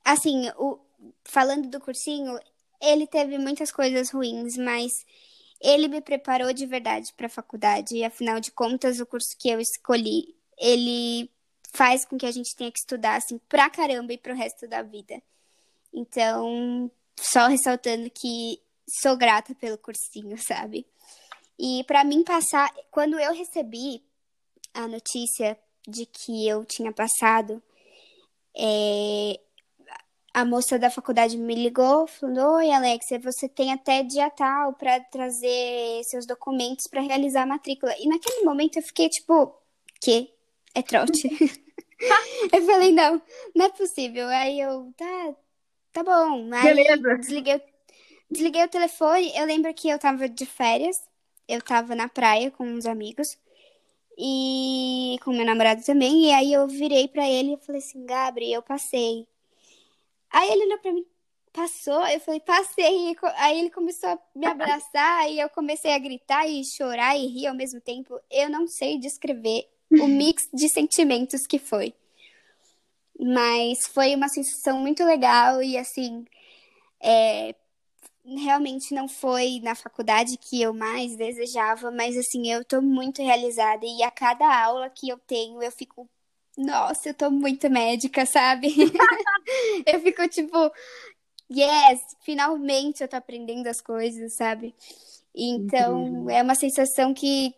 [0.04, 0.80] assim, o...
[1.24, 2.38] falando do cursinho,
[2.80, 5.06] ele teve muitas coisas ruins, mas
[5.65, 7.95] ele me preparou de verdade para a faculdade.
[7.95, 11.30] E afinal de contas, o curso que eu escolhi, ele
[11.73, 14.84] faz com que a gente tenha que estudar assim pra caramba e pro resto da
[14.84, 15.21] vida.
[15.91, 18.62] Então, só ressaltando que
[19.01, 20.86] sou grata pelo cursinho, sabe?
[21.58, 24.04] E para mim passar, quando eu recebi
[24.73, 27.62] a notícia de que eu tinha passado,
[28.56, 29.39] é,
[30.36, 35.00] a moça da faculdade me ligou, falou: Oi, Alexia, você tem até dia tal para
[35.00, 37.95] trazer seus documentos para realizar a matrícula.
[37.98, 39.56] E naquele momento eu fiquei tipo:
[40.02, 40.30] Que?
[40.74, 41.30] É trote?
[42.52, 43.21] eu falei: Não,
[43.56, 44.28] não é possível.
[44.28, 45.36] Aí eu, tá,
[45.93, 46.50] tá bom.
[46.54, 47.17] Aí Beleza.
[47.17, 47.62] Desliguei,
[48.30, 49.32] desliguei o telefone.
[49.38, 51.02] Eu lembro que eu tava de férias,
[51.48, 53.38] eu tava na praia com uns amigos
[54.17, 56.26] e com meu namorado também.
[56.26, 59.26] E aí eu virei para ele e falei assim: Gabri, eu passei.
[60.36, 61.06] Aí ele olhou pra mim,
[61.54, 62.06] passou?
[62.08, 63.15] Eu falei, passei.
[63.38, 67.48] Aí ele começou a me abraçar e eu comecei a gritar e chorar e rir
[67.48, 68.19] ao mesmo tempo.
[68.30, 71.93] Eu não sei descrever o mix de sentimentos que foi.
[73.17, 76.26] Mas foi uma sensação muito legal e assim,
[77.02, 77.56] é,
[78.26, 83.86] realmente não foi na faculdade que eu mais desejava, mas assim, eu tô muito realizada
[83.86, 86.10] e a cada aula que eu tenho, eu fico,
[86.58, 88.68] nossa, eu tô muito médica, sabe?
[89.86, 90.72] eu fico tipo,
[91.52, 94.74] yes, finalmente eu tô aprendendo as coisas, sabe?
[95.34, 97.54] Então, é uma sensação que,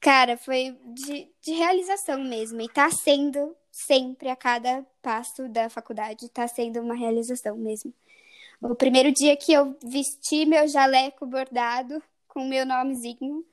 [0.00, 2.60] cara, foi de, de realização mesmo.
[2.60, 7.94] E tá sendo sempre, a cada passo da faculdade, tá sendo uma realização mesmo.
[8.60, 13.44] O primeiro dia que eu vesti meu jaleco bordado com meu nomezinho,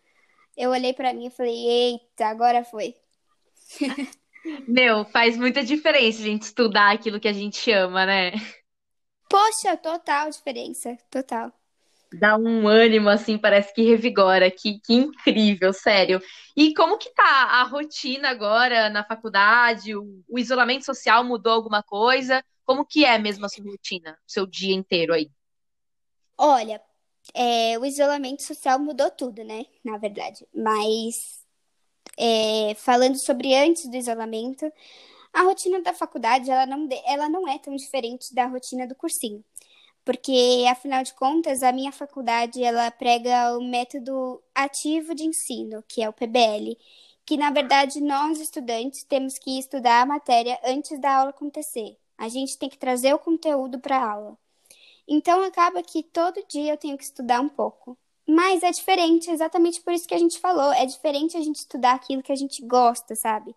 [0.58, 2.96] eu olhei para mim e falei: "Eita, agora foi".
[4.68, 8.32] Meu, faz muita diferença a gente estudar aquilo que a gente ama, né?
[9.30, 11.52] Poxa, total diferença, total.
[12.14, 14.50] Dá um ânimo, assim, parece que revigora.
[14.50, 16.22] Que, que incrível, sério.
[16.56, 19.96] E como que tá a rotina agora na faculdade?
[19.96, 22.44] O, o isolamento social mudou alguma coisa?
[22.66, 25.30] Como que é mesmo a sua rotina, o seu dia inteiro aí?
[26.38, 26.82] Olha,
[27.34, 29.66] é, o isolamento social mudou tudo, né?
[29.84, 30.48] Na verdade.
[30.54, 31.46] Mas
[32.18, 34.72] é, falando sobre antes do isolamento,
[35.34, 39.44] a rotina da faculdade ela não, ela não é tão diferente da rotina do cursinho.
[40.04, 46.02] Porque, afinal de contas, a minha faculdade ela prega o método ativo de ensino, que
[46.02, 46.78] é o PBL,
[47.26, 51.98] que na verdade nós estudantes temos que estudar a matéria antes da aula acontecer.
[52.18, 54.38] A gente tem que trazer o conteúdo para a aula.
[55.08, 57.98] Então acaba que todo dia eu tenho que estudar um pouco.
[58.28, 60.74] Mas é diferente, exatamente por isso que a gente falou.
[60.74, 63.56] É diferente a gente estudar aquilo que a gente gosta, sabe?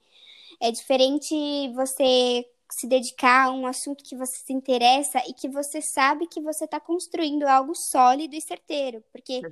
[0.60, 1.34] É diferente
[1.74, 6.40] você se dedicar a um assunto que você se interessa e que você sabe que
[6.40, 9.02] você está construindo algo sólido e certeiro.
[9.12, 9.42] Porque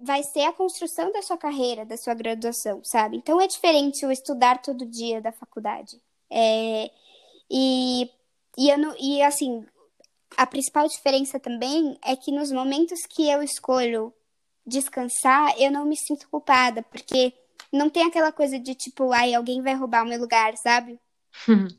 [0.00, 3.16] vai ser a construção da sua carreira, da sua graduação, sabe?
[3.16, 6.00] Então é diferente o estudar todo dia da faculdade.
[6.30, 6.90] É,
[7.50, 8.10] e,
[8.58, 9.64] e, eu não, e assim,
[10.36, 14.12] a principal diferença também é que nos momentos que eu escolho
[14.66, 17.32] descansar, eu não me sinto culpada, porque
[17.72, 21.00] não tem aquela coisa de tipo, ai, alguém vai roubar o meu lugar, sabe?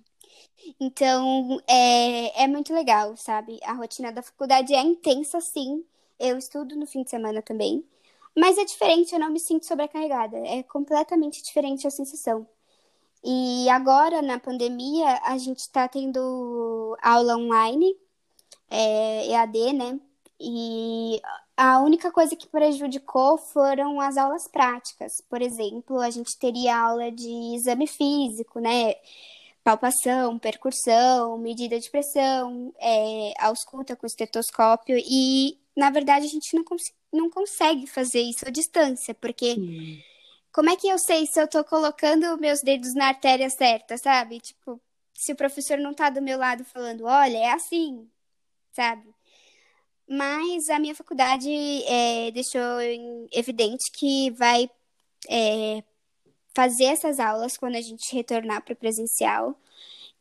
[0.80, 3.60] então, é, é muito legal, sabe?
[3.64, 5.84] A rotina da faculdade é intensa, sim.
[6.20, 7.86] Eu estudo no fim de semana também.
[8.36, 10.38] Mas é diferente, eu não me sinto sobrecarregada.
[10.38, 12.48] É completamente diferente a sensação.
[13.24, 17.96] E agora, na pandemia, a gente está tendo aula online,
[18.74, 20.00] é, EAD, né?
[20.40, 21.22] E
[21.56, 25.22] a única coisa que prejudicou foram as aulas práticas.
[25.30, 28.96] Por exemplo, a gente teria aula de exame físico, né?
[29.64, 34.98] Palpação, percussão, medida de pressão, é, ausculta com estetoscópio.
[34.98, 39.56] E, na verdade, a gente não, cons não consegue fazer isso à distância, porque.
[39.58, 40.14] Hum
[40.54, 44.40] como é que eu sei se eu tô colocando meus dedos na artéria certa, sabe?
[44.40, 44.80] Tipo,
[45.12, 48.08] se o professor não tá do meu lado falando, olha, é assim,
[48.74, 49.08] sabe?
[50.08, 51.50] Mas a minha faculdade
[51.86, 52.62] é, deixou
[53.32, 54.70] evidente que vai
[55.30, 55.84] é,
[56.56, 59.58] fazer essas aulas quando a gente retornar para o presencial.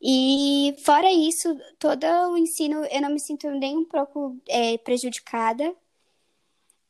[0.01, 5.75] E fora isso, todo o ensino eu não me sinto nem um pouco é, prejudicada,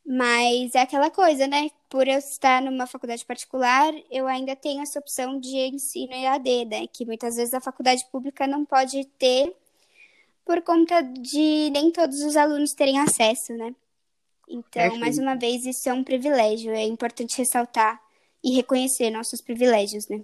[0.06, 1.69] mas é aquela coisa, né?
[1.89, 6.88] Por eu estar numa faculdade particular, eu ainda tenho essa opção de ensino EAD, né?
[6.88, 9.56] Que muitas vezes a faculdade pública não pode ter
[10.45, 13.73] por conta de nem todos os alunos terem acesso, né?
[14.47, 16.71] Então, mais uma vez, isso é um privilégio.
[16.71, 17.99] É importante ressaltar
[18.43, 20.21] e reconhecer nossos privilégios, né?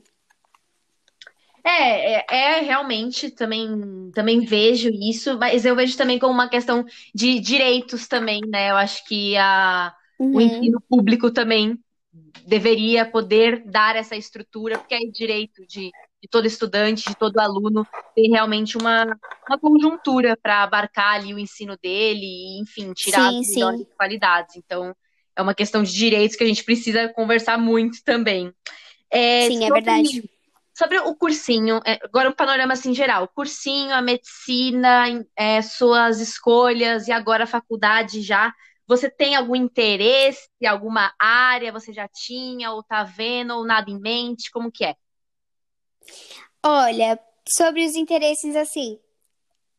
[1.63, 6.85] É, é, é, realmente também, também vejo isso, mas eu vejo também como uma questão
[7.13, 8.71] de direitos também, né?
[8.71, 10.35] Eu acho que a, uhum.
[10.35, 11.77] o ensino público também
[12.47, 17.87] deveria poder dar essa estrutura, porque é direito de, de todo estudante, de todo aluno,
[18.15, 19.05] ter realmente uma,
[19.47, 24.55] uma conjuntura para abarcar ali o ensino dele e, enfim, tirar sim, as melhores qualidades.
[24.57, 24.95] Então,
[25.35, 28.53] é uma questão de direitos que a gente precisa conversar muito também.
[29.09, 30.29] É, sim, é verdade
[30.79, 37.09] Sobre o cursinho, é, agora um panorama assim geral, cursinho, a medicina, é, suas escolhas
[37.09, 38.53] e agora a faculdade já.
[38.87, 43.99] Você tem algum interesse, alguma área você já tinha, ou tá vendo, ou nada em
[43.99, 44.49] mente?
[44.49, 44.95] Como que é?
[46.63, 48.99] Olha, sobre os interesses, assim,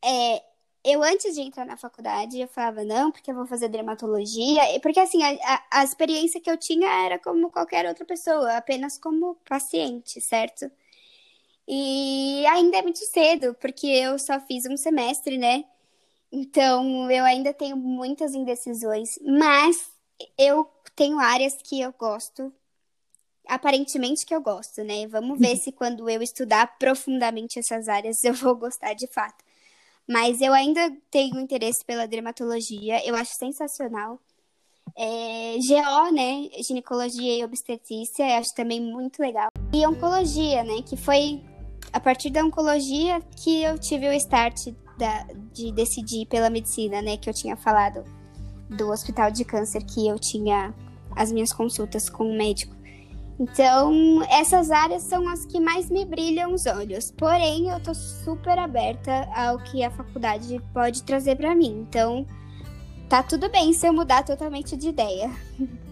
[0.05, 0.43] é,
[0.85, 5.01] eu antes de entrar na faculdade, eu falava, não, porque eu vou fazer dermatologia, porque
[5.01, 5.31] assim, a,
[5.73, 10.71] a, a experiência que eu tinha era como qualquer outra pessoa, apenas como paciente, certo?
[11.69, 15.65] E E ainda é muito cedo, porque eu só fiz um semestre, né?
[16.33, 19.91] Então, eu ainda tenho muitas indecisões, mas
[20.39, 22.53] eu tenho áreas que eu gosto,
[23.47, 25.07] aparentemente que eu gosto, né?
[25.07, 29.45] Vamos ver se quando eu estudar profundamente essas áreas eu vou gostar de fato.
[30.09, 34.19] Mas eu ainda tenho interesse pela dermatologia, eu acho sensacional.
[34.97, 36.49] É, GO, né?
[36.67, 39.51] Ginecologia e obstetrícia, eu acho também muito legal.
[39.73, 40.83] E oncologia, né?
[40.83, 41.41] Que foi
[41.93, 47.17] a partir da oncologia que eu tive o start da, de decidir pela medicina, né?
[47.17, 48.05] Que eu tinha falado
[48.69, 50.75] do hospital de câncer que eu tinha
[51.17, 52.75] as minhas consultas com o médico.
[53.41, 57.11] Então, essas áreas são as que mais me brilham os olhos.
[57.11, 61.87] Porém, eu tô super aberta ao que a faculdade pode trazer para mim.
[61.89, 62.27] Então,
[63.09, 65.31] tá tudo bem se eu mudar totalmente de ideia.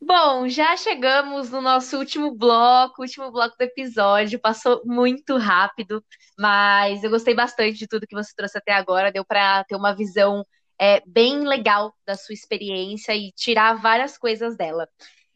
[0.00, 4.38] Bom, já chegamos no nosso último bloco, último bloco do episódio.
[4.38, 6.04] Passou muito rápido,
[6.38, 9.10] mas eu gostei bastante de tudo que você trouxe até agora.
[9.10, 10.44] Deu para ter uma visão
[10.82, 14.88] é, bem legal da sua experiência e tirar várias coisas dela.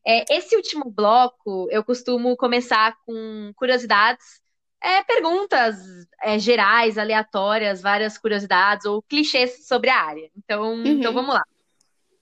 [0.04, 4.40] É, esse último bloco, eu costumo começar com curiosidades,
[4.82, 5.76] é, perguntas
[6.20, 10.28] é, gerais, aleatórias, várias curiosidades ou clichês sobre a área.
[10.36, 10.84] Então, uhum.
[10.84, 11.44] então vamos lá.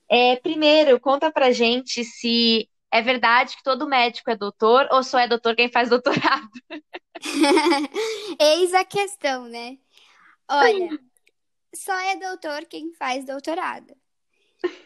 [0.06, 5.18] É, primeiro, conta pra gente se é verdade que todo médico é doutor ou só
[5.18, 6.50] é doutor quem faz doutorado?
[8.38, 9.78] Eis a questão, né?
[10.46, 10.90] Olha,
[11.74, 13.94] só é doutor quem faz doutorado.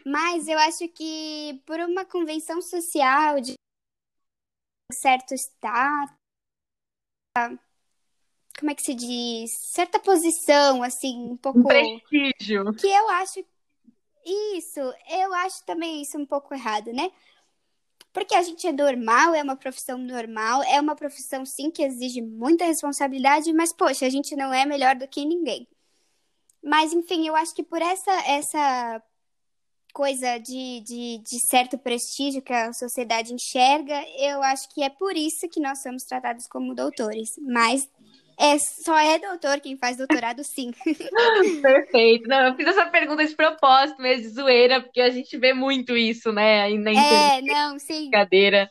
[0.05, 3.55] Mas eu acho que por uma convenção social de
[4.93, 6.17] certo status,
[8.59, 9.53] como é que se diz?
[9.53, 11.61] Certa posição, assim, um pouco.
[11.61, 12.75] Um prestígio.
[12.75, 13.45] Que eu acho.
[14.25, 17.11] Isso, eu acho também isso um pouco errado, né?
[18.13, 22.21] Porque a gente é normal, é uma profissão normal, é uma profissão sim que exige
[22.21, 25.69] muita responsabilidade, mas poxa, a gente não é melhor do que ninguém.
[26.63, 29.03] Mas, enfim, eu acho que por essa, essa
[29.93, 35.17] coisa de, de, de certo prestígio que a sociedade enxerga, eu acho que é por
[35.17, 37.35] isso que nós somos tratados como doutores.
[37.41, 37.89] Mas
[38.39, 40.71] é, só é doutor quem faz doutorado, sim.
[41.61, 42.29] Perfeito.
[42.29, 45.97] Não, eu fiz essa pergunta de propósito, mesmo de zoeira, porque a gente vê muito
[45.97, 46.63] isso, né?
[46.63, 48.03] Aí na é, não, sim.
[48.03, 48.71] Brincadeira.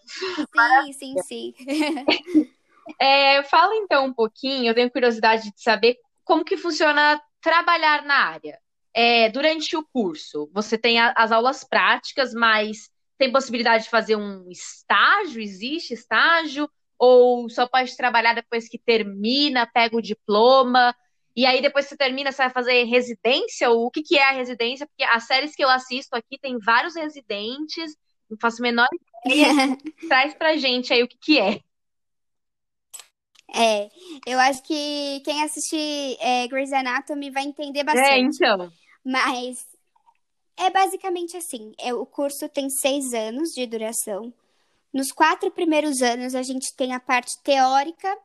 [0.85, 1.53] Sim, sim, sim.
[3.01, 8.15] É, fala então um pouquinho, eu tenho curiosidade de saber como que funciona trabalhar na
[8.15, 8.59] área.
[8.93, 14.15] É, durante o curso, você tem a, as aulas práticas, mas tem possibilidade de fazer
[14.15, 15.41] um estágio?
[15.41, 16.69] Existe estágio?
[16.97, 20.95] Ou só pode trabalhar depois que termina, pega o diploma?
[21.35, 23.69] E aí, depois que você termina, você vai fazer residência?
[23.69, 24.87] Ou o que, que é a residência?
[24.87, 27.95] Porque as séries que eu assisto aqui tem vários residentes,
[28.27, 28.87] não faço a menor
[29.25, 29.77] ideia.
[30.07, 31.61] Traz pra gente aí o que, que é.
[33.53, 33.89] É,
[34.25, 38.11] eu acho que quem assistir é, Grey's Anatomy vai entender é, bastante.
[38.13, 38.71] É, então.
[39.03, 39.65] Mas
[40.57, 44.33] é basicamente assim: é, o curso tem seis anos de duração.
[44.93, 48.17] Nos quatro primeiros anos, a gente tem a parte teórica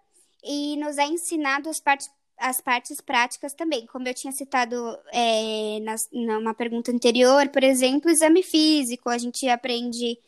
[0.42, 2.08] e nos é ensinado as partes,
[2.38, 3.86] as partes práticas também.
[3.86, 9.48] Como eu tinha citado é, na, numa pergunta anterior, por exemplo, exame físico, a gente
[9.48, 10.18] aprende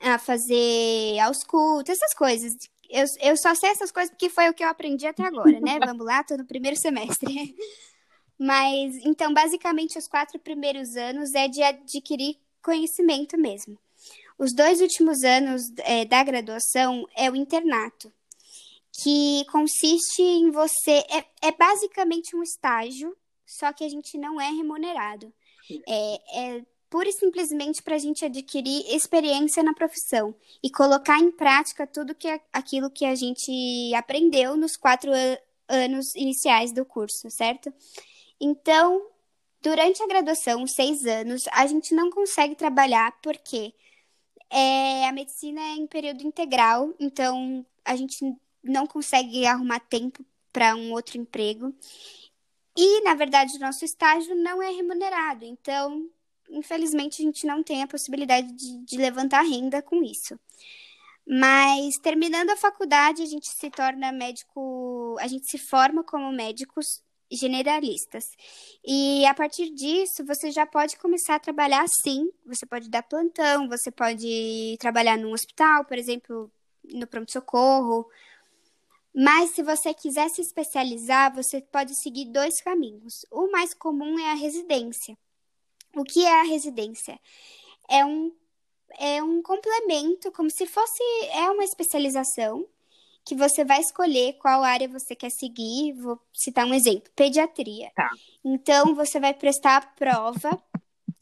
[0.00, 2.52] a fazer ausculto, essas coisas
[2.90, 5.78] eu, eu só sei essas coisas porque foi o que eu aprendi até agora, né?
[5.84, 7.54] Vamos lá, tô no primeiro semestre.
[8.38, 13.78] Mas, então, basicamente, os quatro primeiros anos é de adquirir conhecimento mesmo.
[14.38, 18.12] Os dois últimos anos é, da graduação é o internato,
[19.02, 21.04] que consiste em você.
[21.08, 23.16] É, é basicamente um estágio,
[23.46, 25.32] só que a gente não é remunerado.
[25.88, 31.30] É, é pura e simplesmente para a gente adquirir experiência na profissão e colocar em
[31.30, 35.10] prática tudo que aquilo que a gente aprendeu nos quatro
[35.68, 37.72] anos iniciais do curso, certo?
[38.40, 39.04] Então,
[39.60, 43.74] durante a graduação, seis anos, a gente não consegue trabalhar porque
[44.50, 48.18] é, a medicina é em período integral, então a gente
[48.62, 51.74] não consegue arrumar tempo para um outro emprego.
[52.76, 55.44] E, na verdade, o nosso estágio não é remunerado.
[55.44, 56.08] Então,
[56.50, 60.38] infelizmente, a gente não tem a possibilidade de, de levantar renda com isso.
[61.26, 67.02] Mas terminando a faculdade, a gente se torna médico, a gente se forma como médicos
[67.30, 68.30] generalistas.
[68.84, 72.30] E a partir disso, você já pode começar a trabalhar sim.
[72.46, 76.50] Você pode dar plantão, você pode trabalhar num hospital, por exemplo,
[76.84, 78.08] no pronto-socorro.
[79.12, 83.24] Mas se você quiser se especializar, você pode seguir dois caminhos.
[83.30, 85.16] O mais comum é a residência.
[85.96, 87.18] O que é a residência?
[87.88, 88.32] É um
[88.98, 92.66] é um complemento, como se fosse é uma especialização
[93.24, 95.92] que você vai escolher qual área você quer seguir.
[95.94, 97.90] Vou citar um exemplo: pediatria.
[97.94, 98.08] Tá.
[98.44, 100.62] Então, você vai prestar a prova.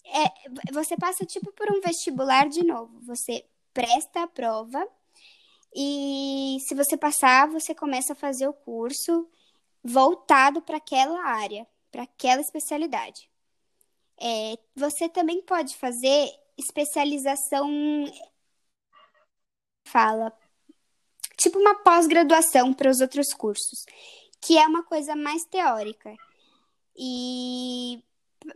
[0.06, 3.00] É, você passa tipo por um vestibular de novo.
[3.06, 4.86] Você presta a prova
[5.74, 9.26] e se você passar, você começa a fazer o curso
[9.82, 13.28] voltado para aquela área, para aquela especialidade.
[14.20, 17.68] É, você também pode fazer especialização.
[19.86, 20.32] Fala
[21.36, 23.84] tipo uma pós-graduação para os outros cursos,
[24.40, 26.14] que é uma coisa mais teórica.
[26.96, 28.02] E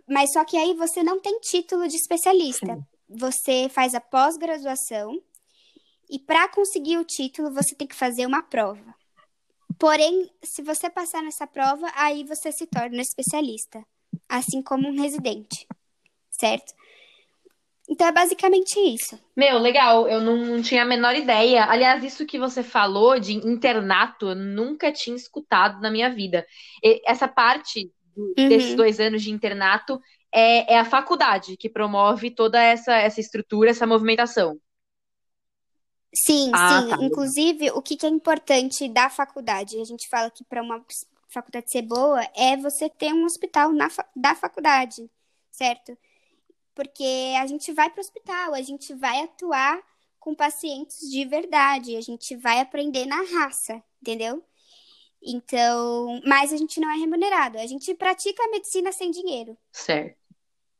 [0.06, 2.78] mas só que aí você não tem título de especialista.
[3.08, 5.22] Você faz a pós-graduação
[6.10, 8.94] e para conseguir o título você tem que fazer uma prova.
[9.78, 13.84] Porém, se você passar nessa prova, aí você se torna especialista,
[14.28, 15.66] assim como um residente,
[16.30, 16.72] certo?
[17.88, 19.18] Então é basicamente isso.
[19.34, 20.06] Meu, legal.
[20.06, 21.64] Eu não, não, tinha a menor ideia.
[21.64, 26.46] Aliás, isso que você falou de internato, eu nunca tinha escutado na minha vida.
[26.84, 28.34] E essa parte uhum.
[28.36, 29.98] desses dois anos de internato
[30.32, 34.60] é, é, a faculdade que promove toda essa, essa estrutura, essa movimentação.
[36.14, 36.88] Sim, ah, sim.
[36.90, 36.96] Tá.
[37.02, 39.80] Inclusive, o que, que é importante da faculdade?
[39.80, 40.84] A gente fala que para uma
[41.28, 45.10] faculdade ser boa é você ter um hospital na, da faculdade,
[45.50, 45.96] certo?
[46.78, 49.82] porque a gente vai para o hospital, a gente vai atuar
[50.20, 54.44] com pacientes de verdade, a gente vai aprender na raça, entendeu?
[55.20, 59.58] Então, mas a gente não é remunerado, a gente pratica a medicina sem dinheiro.
[59.72, 60.16] Certo.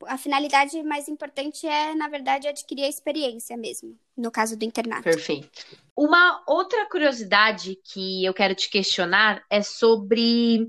[0.07, 5.03] A finalidade mais importante é, na verdade, adquirir a experiência mesmo, no caso do internato.
[5.03, 5.49] Perfeito.
[5.97, 10.69] Uma outra curiosidade que eu quero te questionar é sobre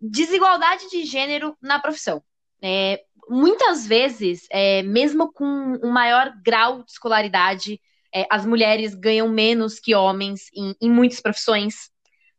[0.00, 2.22] desigualdade de gênero na profissão.
[2.62, 5.44] É, muitas vezes, é, mesmo com
[5.82, 7.80] um maior grau de escolaridade,
[8.14, 11.90] é, as mulheres ganham menos que homens em, em, muitas profissões.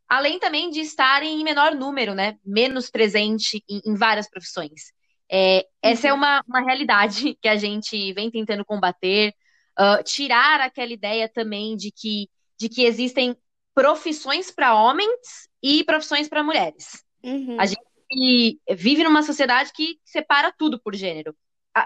[0.08, 2.36] Além também de estarem em menor número, né?
[2.44, 4.92] Menos presente em, em várias profissões.
[5.30, 6.18] É, essa é uhum.
[6.18, 9.32] uma, uma realidade que a gente vem tentando combater.
[9.78, 12.28] Uh, tirar aquela ideia também de que,
[12.58, 13.34] de que existem
[13.74, 17.02] profissões para homens e profissões para mulheres.
[17.22, 17.56] Uhum.
[17.58, 21.34] A gente vive numa sociedade que separa tudo por gênero.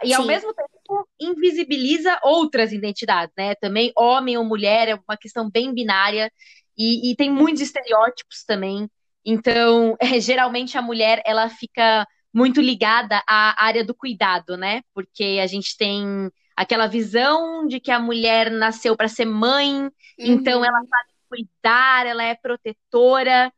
[0.02, 0.14] E Sim.
[0.14, 3.54] ao mesmo tempo invisibiliza outras identidades, né?
[3.56, 6.32] Também homem ou mulher é uma questão bem binária
[6.76, 8.88] e, e tem muitos estereótipos também.
[9.24, 14.82] Então, é, geralmente a mulher ela fica muito ligada à área do cuidado, né?
[14.92, 20.34] Porque a gente tem aquela visão de que a mulher nasceu para ser mãe, então
[20.34, 20.40] uhum.
[20.40, 23.52] então ela sabe cuidar, ela é protetora.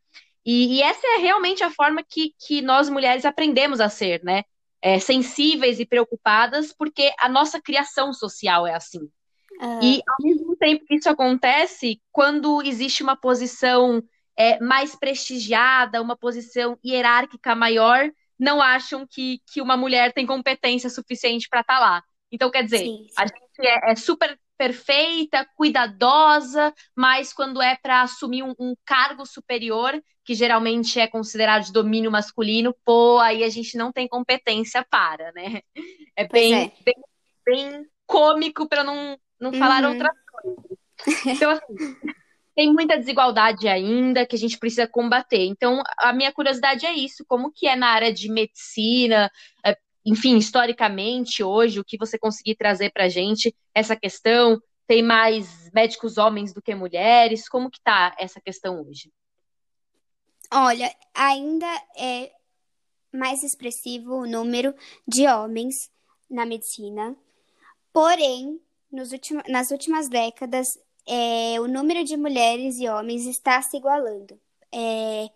[0.45, 4.45] E, e, essa é realmente a forma que, que nós mulheres aprendemos a ser, né?
[4.81, 9.01] É, sensíveis e preocupadas, porque a nossa criação social é assim.
[9.61, 9.81] Uhum.
[9.83, 14.03] E ao mesmo tempo que isso acontece, quando existe uma posição
[14.37, 18.09] é, mais prestigiada, uma posição hierárquica maior,
[18.39, 22.03] não acham que, que uma mulher tem competência suficiente para estar tá lá.
[22.31, 23.15] Então, quer dizer, sim, sim.
[23.17, 29.27] a gente é, é super perfeita, cuidadosa, mas quando é para assumir um, um, cargo
[29.27, 34.85] superior, que geralmente é considerado de domínio masculino, pô, aí a gente não tem competência
[34.91, 35.61] para, né?
[36.17, 36.73] É bem, é.
[36.85, 36.95] bem,
[37.45, 39.59] bem, cômico para não, não uhum.
[39.59, 40.79] falar outra coisa.
[41.27, 41.65] Então, assim,
[42.57, 45.45] tem muita desigualdade ainda que a gente precisa combater.
[45.45, 49.31] Então, a minha curiosidade é isso, como que é na área de medicina,
[49.65, 55.03] é, enfim, historicamente, hoje, o que você conseguir trazer para a gente, essa questão, tem
[55.03, 57.47] mais médicos homens do que mulheres?
[57.47, 59.13] Como que tá essa questão hoje?
[60.51, 61.67] Olha, ainda
[61.99, 62.33] é
[63.13, 64.75] mais expressivo o número
[65.07, 65.75] de homens
[66.31, 67.15] na medicina,
[67.93, 68.59] porém,
[68.91, 74.39] nos últimos, nas últimas décadas, é, o número de mulheres e homens está se igualando.
[74.73, 75.31] É,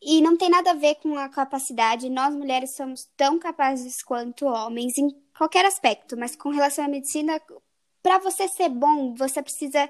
[0.00, 2.08] e não tem nada a ver com a capacidade.
[2.08, 7.40] Nós mulheres somos tão capazes quanto homens em qualquer aspecto, mas com relação à medicina,
[8.02, 9.88] para você ser bom, você precisa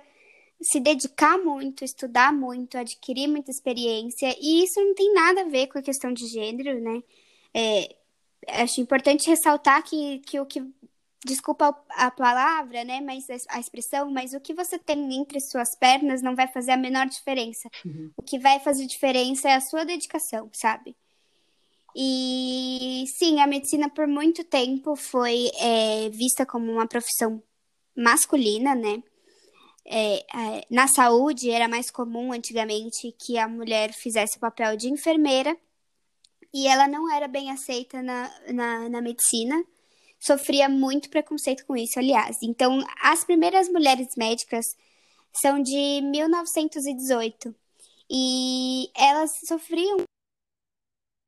[0.61, 5.69] se dedicar muito, estudar muito, adquirir muita experiência, e isso não tem nada a ver
[5.69, 7.03] com a questão de gênero, né?
[7.55, 7.95] É,
[8.49, 10.61] acho importante ressaltar que, que o que
[11.25, 16.23] desculpa a palavra, né, mas a expressão, mas o que você tem entre suas pernas
[16.23, 17.69] não vai fazer a menor diferença.
[17.85, 18.11] Uhum.
[18.17, 20.95] O que vai fazer diferença é a sua dedicação, sabe?
[21.95, 27.43] E sim, a medicina por muito tempo foi é, vista como uma profissão
[27.97, 29.03] masculina, né?
[29.85, 34.89] É, é, na saúde era mais comum antigamente que a mulher fizesse o papel de
[34.89, 35.57] enfermeira
[36.53, 39.65] e ela não era bem aceita na, na, na medicina
[40.19, 42.39] sofria muito preconceito com isso, aliás.
[42.43, 44.77] Então, as primeiras mulheres médicas
[45.33, 47.55] são de 1918
[48.11, 49.99] e elas sofriam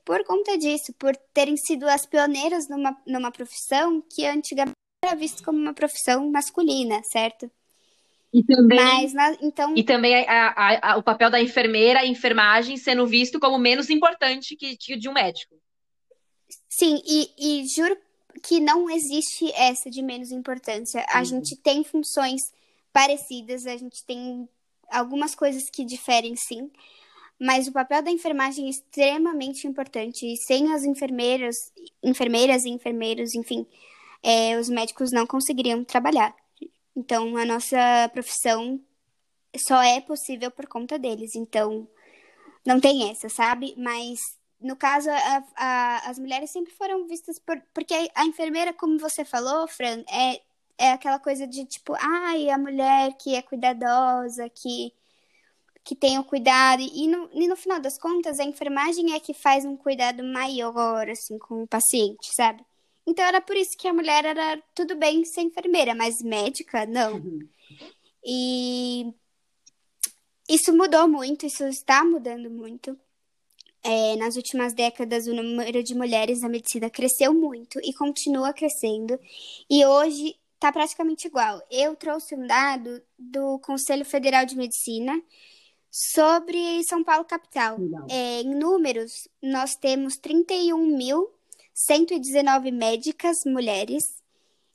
[0.05, 4.75] por conta disso, por terem sido as pioneiras numa, numa profissão que antigamente
[5.05, 7.51] era vista como uma profissão masculina, certo?
[8.33, 8.79] E também,
[9.13, 9.75] Mas, então...
[9.77, 13.91] e também a, a, a, o papel da enfermeira, a enfermagem sendo visto como menos
[13.91, 15.57] importante que, que de um médico.
[16.69, 17.97] Sim, e, e juro
[18.43, 21.05] que não existe essa de menos importância.
[21.09, 21.25] A uhum.
[21.25, 22.41] gente tem funções
[22.93, 24.49] parecidas, a gente tem
[24.91, 26.71] algumas coisas que diferem, sim.
[27.39, 30.27] Mas o papel da enfermagem é extremamente importante.
[30.27, 31.57] E sem as enfermeiras,
[32.03, 33.67] enfermeiras e enfermeiros, enfim,
[34.23, 36.35] é, os médicos não conseguiriam trabalhar.
[36.95, 38.79] Então, a nossa profissão
[39.57, 41.35] só é possível por conta deles.
[41.35, 41.89] Então,
[42.67, 43.75] não tem essa, sabe?
[43.77, 44.19] Mas,
[44.61, 47.61] no caso, a, a, as mulheres sempre foram vistas por.
[47.73, 50.41] Porque a enfermeira, como você falou, Fran, é,
[50.77, 54.93] é aquela coisa de tipo, ai, a mulher que é cuidadosa, que,
[55.83, 56.83] que tem o cuidado.
[56.83, 61.09] E no, e no final das contas, a enfermagem é que faz um cuidado maior,
[61.09, 62.65] assim, com o paciente, sabe?
[63.07, 67.15] Então era por isso que a mulher era tudo bem ser enfermeira, mas médica, não.
[67.15, 67.49] Uhum.
[68.25, 69.15] E
[70.49, 72.99] isso mudou muito, isso está mudando muito.
[73.83, 79.19] É, nas últimas décadas, o número de mulheres na medicina cresceu muito e continua crescendo.
[79.69, 81.61] E hoje está praticamente igual.
[81.71, 85.21] Eu trouxe um dado do Conselho Federal de Medicina
[85.91, 87.79] sobre São Paulo capital.
[88.11, 91.31] É, em números, nós temos 31 mil
[91.87, 94.21] 119 médicas mulheres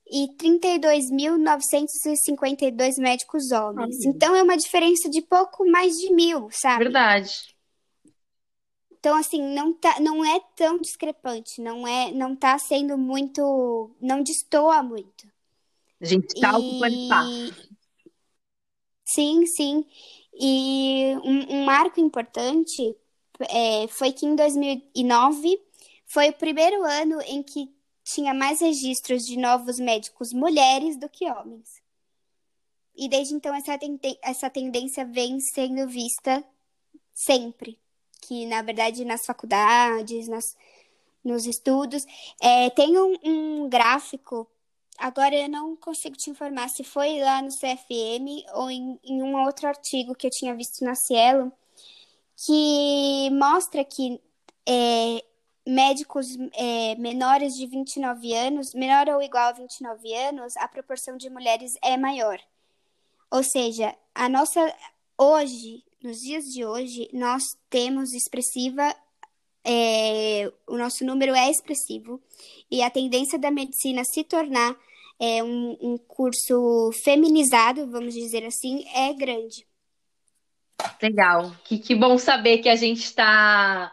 [0.07, 4.03] e 32.952 médicos homens.
[4.05, 6.83] Então é uma diferença de pouco mais de mil, sabe?
[6.83, 7.54] Verdade.
[9.05, 13.95] Então, assim, não, tá, não é tão discrepante, não é, não tá sendo muito.
[14.01, 15.31] não destoa muito.
[16.01, 16.55] A gente está e...
[16.55, 17.69] ocupando espaço.
[19.05, 19.85] Sim, sim.
[20.33, 22.97] E um, um marco importante
[23.47, 25.55] é, foi que em 2009
[26.07, 27.71] foi o primeiro ano em que
[28.03, 31.79] tinha mais registros de novos médicos mulheres do que homens.
[32.95, 33.77] E desde então essa,
[34.23, 36.43] essa tendência vem sendo vista
[37.13, 37.77] sempre.
[38.27, 40.55] Que, na verdade, nas faculdades, nas,
[41.23, 42.05] nos estudos.
[42.41, 44.47] É, tem um, um gráfico,
[44.97, 49.43] agora eu não consigo te informar se foi lá no CFM ou em, em um
[49.43, 51.51] outro artigo que eu tinha visto na Cielo,
[52.35, 54.21] que mostra que
[54.67, 55.23] é,
[55.65, 61.29] médicos é, menores de 29 anos, menor ou igual a 29 anos, a proporção de
[61.29, 62.39] mulheres é maior.
[63.31, 64.73] Ou seja, a nossa
[65.17, 68.95] hoje, nos dias de hoje, nós temos expressiva
[69.67, 72.21] é, o nosso número é expressivo
[72.69, 74.75] e a tendência da medicina se tornar
[75.19, 79.65] é, um, um curso feminizado, vamos dizer assim, é grande.
[81.01, 81.51] Legal.
[81.63, 83.91] Que, que bom saber que a gente está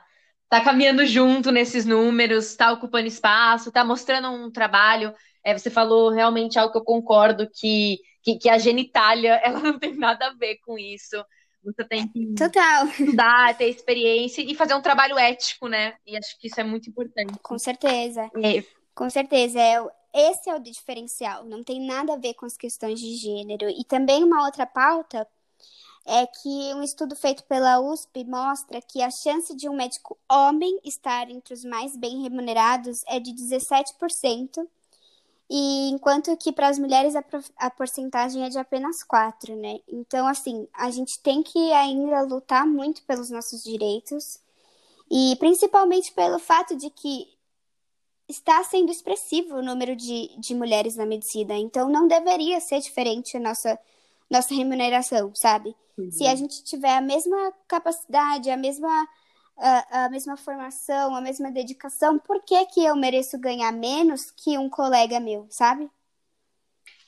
[0.51, 5.15] tá caminhando junto nesses números, está ocupando espaço, está mostrando um trabalho.
[5.43, 9.79] É, você falou realmente algo que eu concordo, que, que, que, a genitália ela não
[9.79, 11.17] tem nada a ver com isso.
[11.65, 12.87] Você tem que Total.
[12.87, 15.95] estudar, ter experiência e fazer um trabalho ético, né?
[16.07, 17.39] E acho que isso é muito importante.
[17.43, 18.31] Com certeza.
[18.37, 18.65] É.
[18.95, 19.61] Com certeza.
[19.61, 19.79] É,
[20.13, 21.45] esse é o diferencial.
[21.45, 23.69] Não tem nada a ver com as questões de gênero.
[23.69, 25.27] E também uma outra pauta
[26.05, 30.81] é que um estudo feito pela USP mostra que a chance de um médico homem
[30.85, 34.67] estar entre os mais bem remunerados é de 17%,
[35.51, 37.25] e enquanto que para as mulheres a,
[37.59, 39.81] a porcentagem é de apenas 4, né?
[39.89, 44.41] Então, assim, a gente tem que ainda lutar muito pelos nossos direitos,
[45.11, 47.27] e principalmente pelo fato de que
[48.29, 53.37] está sendo expressivo o número de, de mulheres na medicina, então não deveria ser diferente
[53.37, 53.79] a nossa,
[54.31, 55.77] nossa remuneração, sabe?
[55.99, 56.11] Uhum.
[56.11, 59.07] Se a gente tiver a mesma capacidade, a mesma,
[59.57, 64.59] a, a, mesma formação, a mesma dedicação, por que, que eu mereço ganhar menos que
[64.59, 65.91] um colega meu, sabe?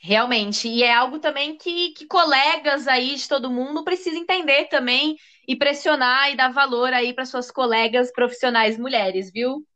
[0.01, 0.69] Realmente.
[0.69, 5.17] E é algo também que, que colegas aí de todo mundo precisam entender também
[5.49, 9.67] e pressionar e dar valor aí para suas colegas profissionais mulheres, viu?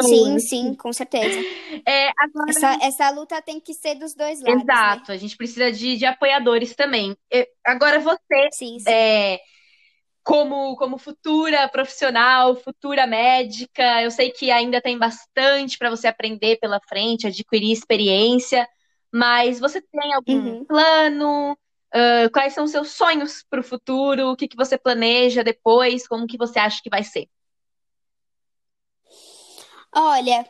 [0.00, 1.38] Sim, sim, com certeza.
[1.86, 2.50] É, agora...
[2.50, 4.64] essa, essa luta tem que ser dos dois lados.
[4.64, 4.72] Né?
[4.72, 5.14] Exato, né?
[5.14, 7.16] a gente precisa de, de apoiadores também.
[7.66, 8.90] agora você, sim, sim.
[8.90, 9.40] É,
[10.24, 16.58] como, como futura profissional, futura médica, eu sei que ainda tem bastante para você aprender
[16.58, 18.66] pela frente, adquirir experiência,
[19.12, 20.64] mas você tem algum uhum.
[20.64, 21.52] plano?
[21.94, 24.30] Uh, quais são os seus sonhos para o futuro?
[24.30, 26.08] O que, que você planeja depois?
[26.08, 27.28] Como que você acha que vai ser?
[29.94, 30.44] Olha,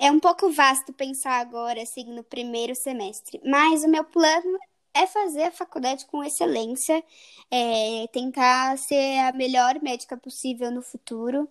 [0.00, 3.40] é um pouco vasto pensar agora, assim, no primeiro semestre.
[3.44, 4.58] Mas o meu plano
[4.94, 7.02] é fazer a faculdade com excelência,
[7.50, 11.48] é, tentar ser a melhor médica possível no futuro.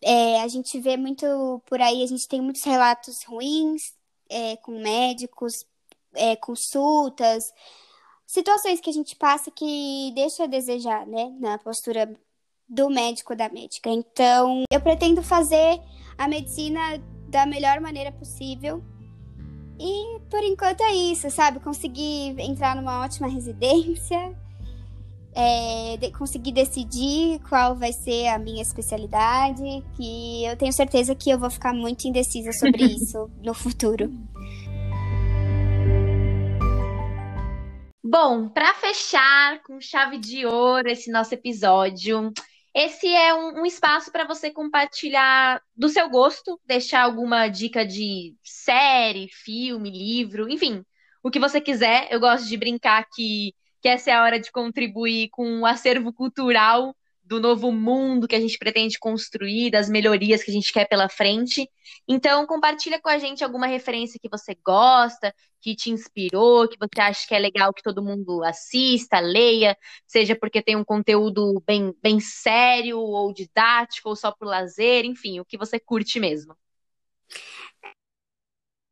[0.00, 3.94] É, a gente vê muito por aí, a gente tem muitos relatos ruins
[4.28, 5.64] é, com médicos,
[6.14, 7.52] é, consultas,
[8.26, 12.12] situações que a gente passa que deixa a desejar, né, na postura
[12.68, 13.90] do médico da médica.
[13.90, 15.80] Então, eu pretendo fazer
[16.16, 18.82] a medicina da melhor maneira possível.
[19.78, 21.60] E por enquanto é isso, sabe?
[21.60, 24.34] Conseguir entrar numa ótima residência,
[25.34, 29.62] é, de, conseguir decidir qual vai ser a minha especialidade,
[29.96, 34.12] que eu tenho certeza que eu vou ficar muito indecisa sobre isso no futuro.
[38.04, 42.30] Bom, para fechar com chave de ouro esse nosso episódio,
[42.74, 48.34] esse é um, um espaço para você compartilhar do seu gosto, deixar alguma dica de
[48.42, 50.84] série, filme, livro, enfim,
[51.22, 52.08] o que você quiser.
[52.10, 56.12] Eu gosto de brincar que, que essa é a hora de contribuir com o acervo
[56.12, 56.94] cultural
[57.32, 61.08] do novo mundo que a gente pretende construir, das melhorias que a gente quer pela
[61.08, 61.66] frente.
[62.06, 67.00] Então, compartilha com a gente alguma referência que você gosta, que te inspirou, que você
[67.00, 69.74] acha que é legal que todo mundo assista, leia,
[70.06, 75.40] seja porque tem um conteúdo bem, bem sério ou didático ou só por lazer, enfim,
[75.40, 76.54] o que você curte mesmo.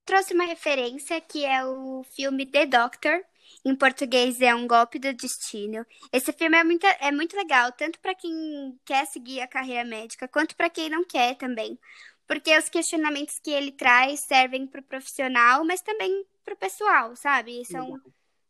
[0.07, 3.23] Trouxe uma referência que é o filme The Doctor,
[3.65, 5.85] em português é Um Golpe do Destino.
[6.13, 10.27] Esse filme é muito, é muito legal, tanto para quem quer seguir a carreira médica,
[10.29, 11.79] quanto para quem não quer também.
[12.27, 17.15] Porque os questionamentos que ele traz servem para o profissional, mas também para o pessoal,
[17.17, 17.65] sabe?
[17.65, 18.01] São,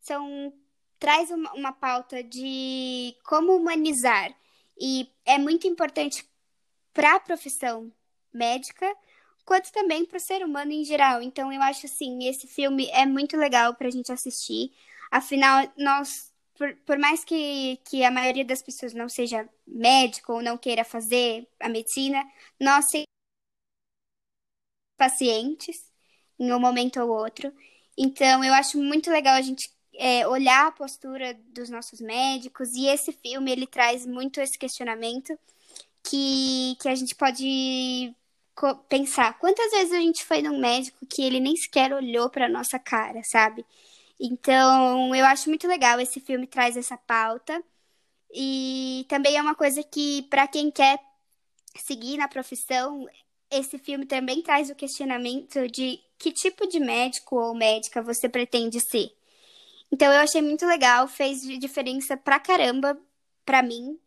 [0.01, 0.53] são
[0.99, 4.33] traz uma, uma pauta de como humanizar.
[4.79, 6.25] E é muito importante
[6.93, 7.91] para a profissão
[8.33, 8.87] médica,
[9.45, 11.23] quanto também para o ser humano em geral.
[11.23, 14.73] Então, eu acho assim, esse filme é muito legal para a gente assistir.
[15.11, 20.43] Afinal, nós, por, por mais que, que a maioria das pessoas não seja médico ou
[20.43, 22.23] não queira fazer a medicina,
[22.61, 22.87] nós
[24.97, 25.77] pacientes
[26.39, 27.53] em um momento ou outro.
[27.97, 32.87] Então, eu acho muito legal a gente é, olhar a postura dos nossos médicos e
[32.87, 35.39] esse filme ele traz muito esse questionamento
[36.05, 38.15] que, que a gente pode
[38.89, 42.79] pensar quantas vezes a gente foi num médico que ele nem sequer olhou para nossa
[42.79, 43.65] cara, sabe?
[44.21, 47.62] Então, eu acho muito legal esse filme traz essa pauta.
[48.33, 51.01] E também é uma coisa que, para quem quer
[51.77, 53.07] seguir na profissão,
[53.51, 58.81] esse filme também traz o questionamento de que tipo de médico ou médica você pretende
[58.81, 59.11] ser.
[59.93, 62.99] Então, eu achei muito legal, fez diferença pra caramba
[63.45, 63.99] pra mim.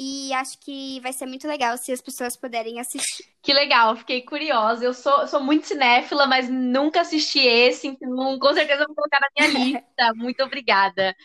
[0.00, 3.24] E acho que vai ser muito legal se as pessoas puderem assistir.
[3.42, 4.84] Que legal, fiquei curiosa.
[4.84, 9.28] Eu sou, sou muito cinéfila, mas nunca assisti esse, então com certeza vou colocar na
[9.36, 9.48] minha
[9.82, 10.14] lista.
[10.14, 11.16] muito obrigada.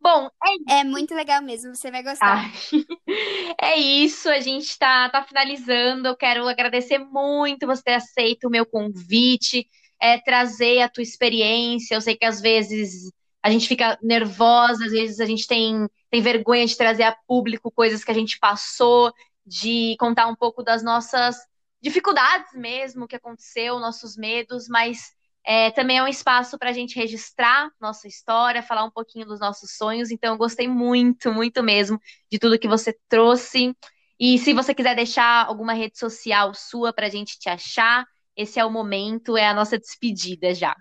[0.00, 0.28] Bom,
[0.68, 0.80] é.
[0.80, 2.50] É muito legal mesmo, você vai gostar.
[3.60, 6.08] é isso, a gente está tá finalizando.
[6.08, 9.68] Eu quero agradecer muito você ter aceito o meu convite,
[10.00, 11.94] é, trazer a tua experiência.
[11.94, 13.10] Eu sei que às vezes
[13.46, 17.70] a gente fica nervosa, às vezes a gente tem, tem vergonha de trazer a público
[17.70, 19.12] coisas que a gente passou,
[19.46, 21.36] de contar um pouco das nossas
[21.80, 25.12] dificuldades mesmo, que aconteceu, nossos medos, mas
[25.44, 29.38] é, também é um espaço para a gente registrar nossa história, falar um pouquinho dos
[29.38, 30.10] nossos sonhos.
[30.10, 33.72] Então, eu gostei muito, muito mesmo de tudo que você trouxe.
[34.18, 38.04] E se você quiser deixar alguma rede social sua para a gente te achar,
[38.36, 40.74] esse é o momento, é a nossa despedida já.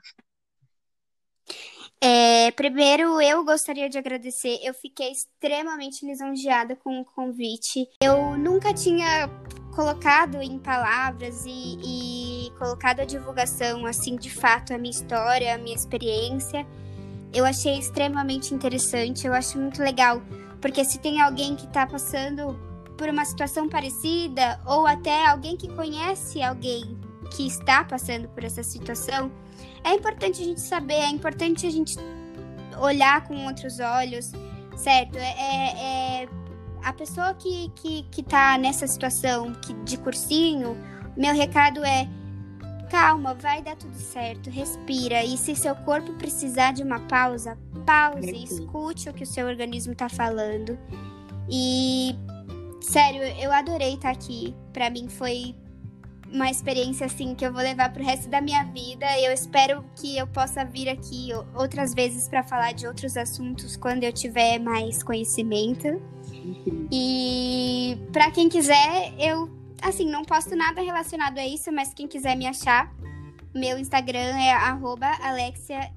[2.01, 4.59] É, primeiro, eu gostaria de agradecer.
[4.63, 7.87] Eu fiquei extremamente lisonjeada com o convite.
[8.01, 9.29] Eu nunca tinha
[9.73, 15.57] colocado em palavras e, e colocado a divulgação, assim, de fato, a minha história, a
[15.57, 16.65] minha experiência.
[17.33, 19.25] Eu achei extremamente interessante.
[19.27, 20.21] Eu acho muito legal,
[20.61, 22.57] porque se tem alguém que está passando
[22.97, 26.97] por uma situação parecida, ou até alguém que conhece alguém
[27.35, 29.29] que está passando por essa situação
[29.85, 31.95] é importante a gente saber, é importante a gente
[32.81, 34.31] olhar com outros olhos,
[34.75, 35.15] certo?
[35.17, 36.29] É, é, é
[36.83, 40.75] a pessoa que, que, que tá nessa situação que, de cursinho,
[41.15, 42.09] meu recado é
[42.89, 45.23] calma, vai dar tudo certo, respira.
[45.23, 49.93] E se seu corpo precisar de uma pausa, pause, escute o que o seu organismo
[49.93, 50.77] tá falando.
[51.49, 52.15] E
[52.81, 54.55] sério, eu adorei estar tá aqui.
[54.73, 55.55] Para mim foi
[56.35, 59.05] uma experiência assim que eu vou levar pro resto da minha vida.
[59.19, 64.03] Eu espero que eu possa vir aqui outras vezes para falar de outros assuntos quando
[64.03, 66.01] eu tiver mais conhecimento.
[66.91, 69.49] E para quem quiser, eu
[69.81, 72.93] assim, não posto nada relacionado a isso, mas quem quiser me achar,
[73.53, 75.95] meu Instagram é alexiamf.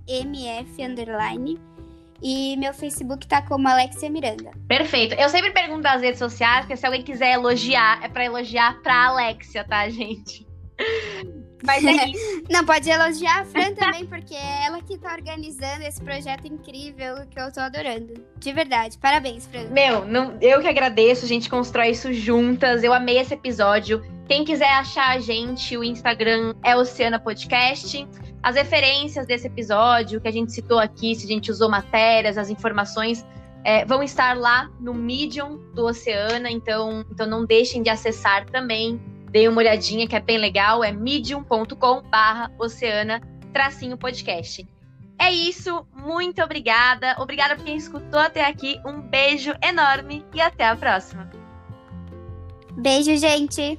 [2.23, 4.51] E meu Facebook tá como Alexia Miranda.
[4.67, 5.15] Perfeito.
[5.15, 9.07] Eu sempre pergunto nas redes sociais, porque se alguém quiser elogiar, é para elogiar pra
[9.07, 10.47] Alexia, tá, gente?
[11.65, 12.43] Mas é isso.
[12.49, 17.27] Não, pode elogiar a Fran também, porque é ela que tá organizando esse projeto incrível
[17.29, 18.15] que eu tô adorando.
[18.37, 18.97] De verdade.
[18.99, 19.69] Parabéns, Fran.
[19.71, 22.85] Meu, não, eu que agradeço, a gente constrói isso juntas.
[22.85, 24.03] Eu amei esse episódio.
[24.29, 28.07] Quem quiser achar a gente, o Instagram é Oceana Podcast.
[28.43, 32.51] As referências desse episódio que a gente citou aqui, se a gente usou matérias, as
[32.51, 33.27] informações
[33.65, 39.01] é, vão estar lá no Medium do Oceana, então, então não deixem de acessar também.
[39.31, 42.03] Deem uma olhadinha que é bem legal, é medium.com
[42.59, 43.21] oceana
[43.53, 44.67] tracinho podcast.
[45.21, 47.17] É isso, muito obrigada.
[47.19, 48.81] Obrigada por quem escutou até aqui.
[48.87, 51.29] Um beijo enorme e até a próxima.
[52.77, 53.79] Beijo, gente!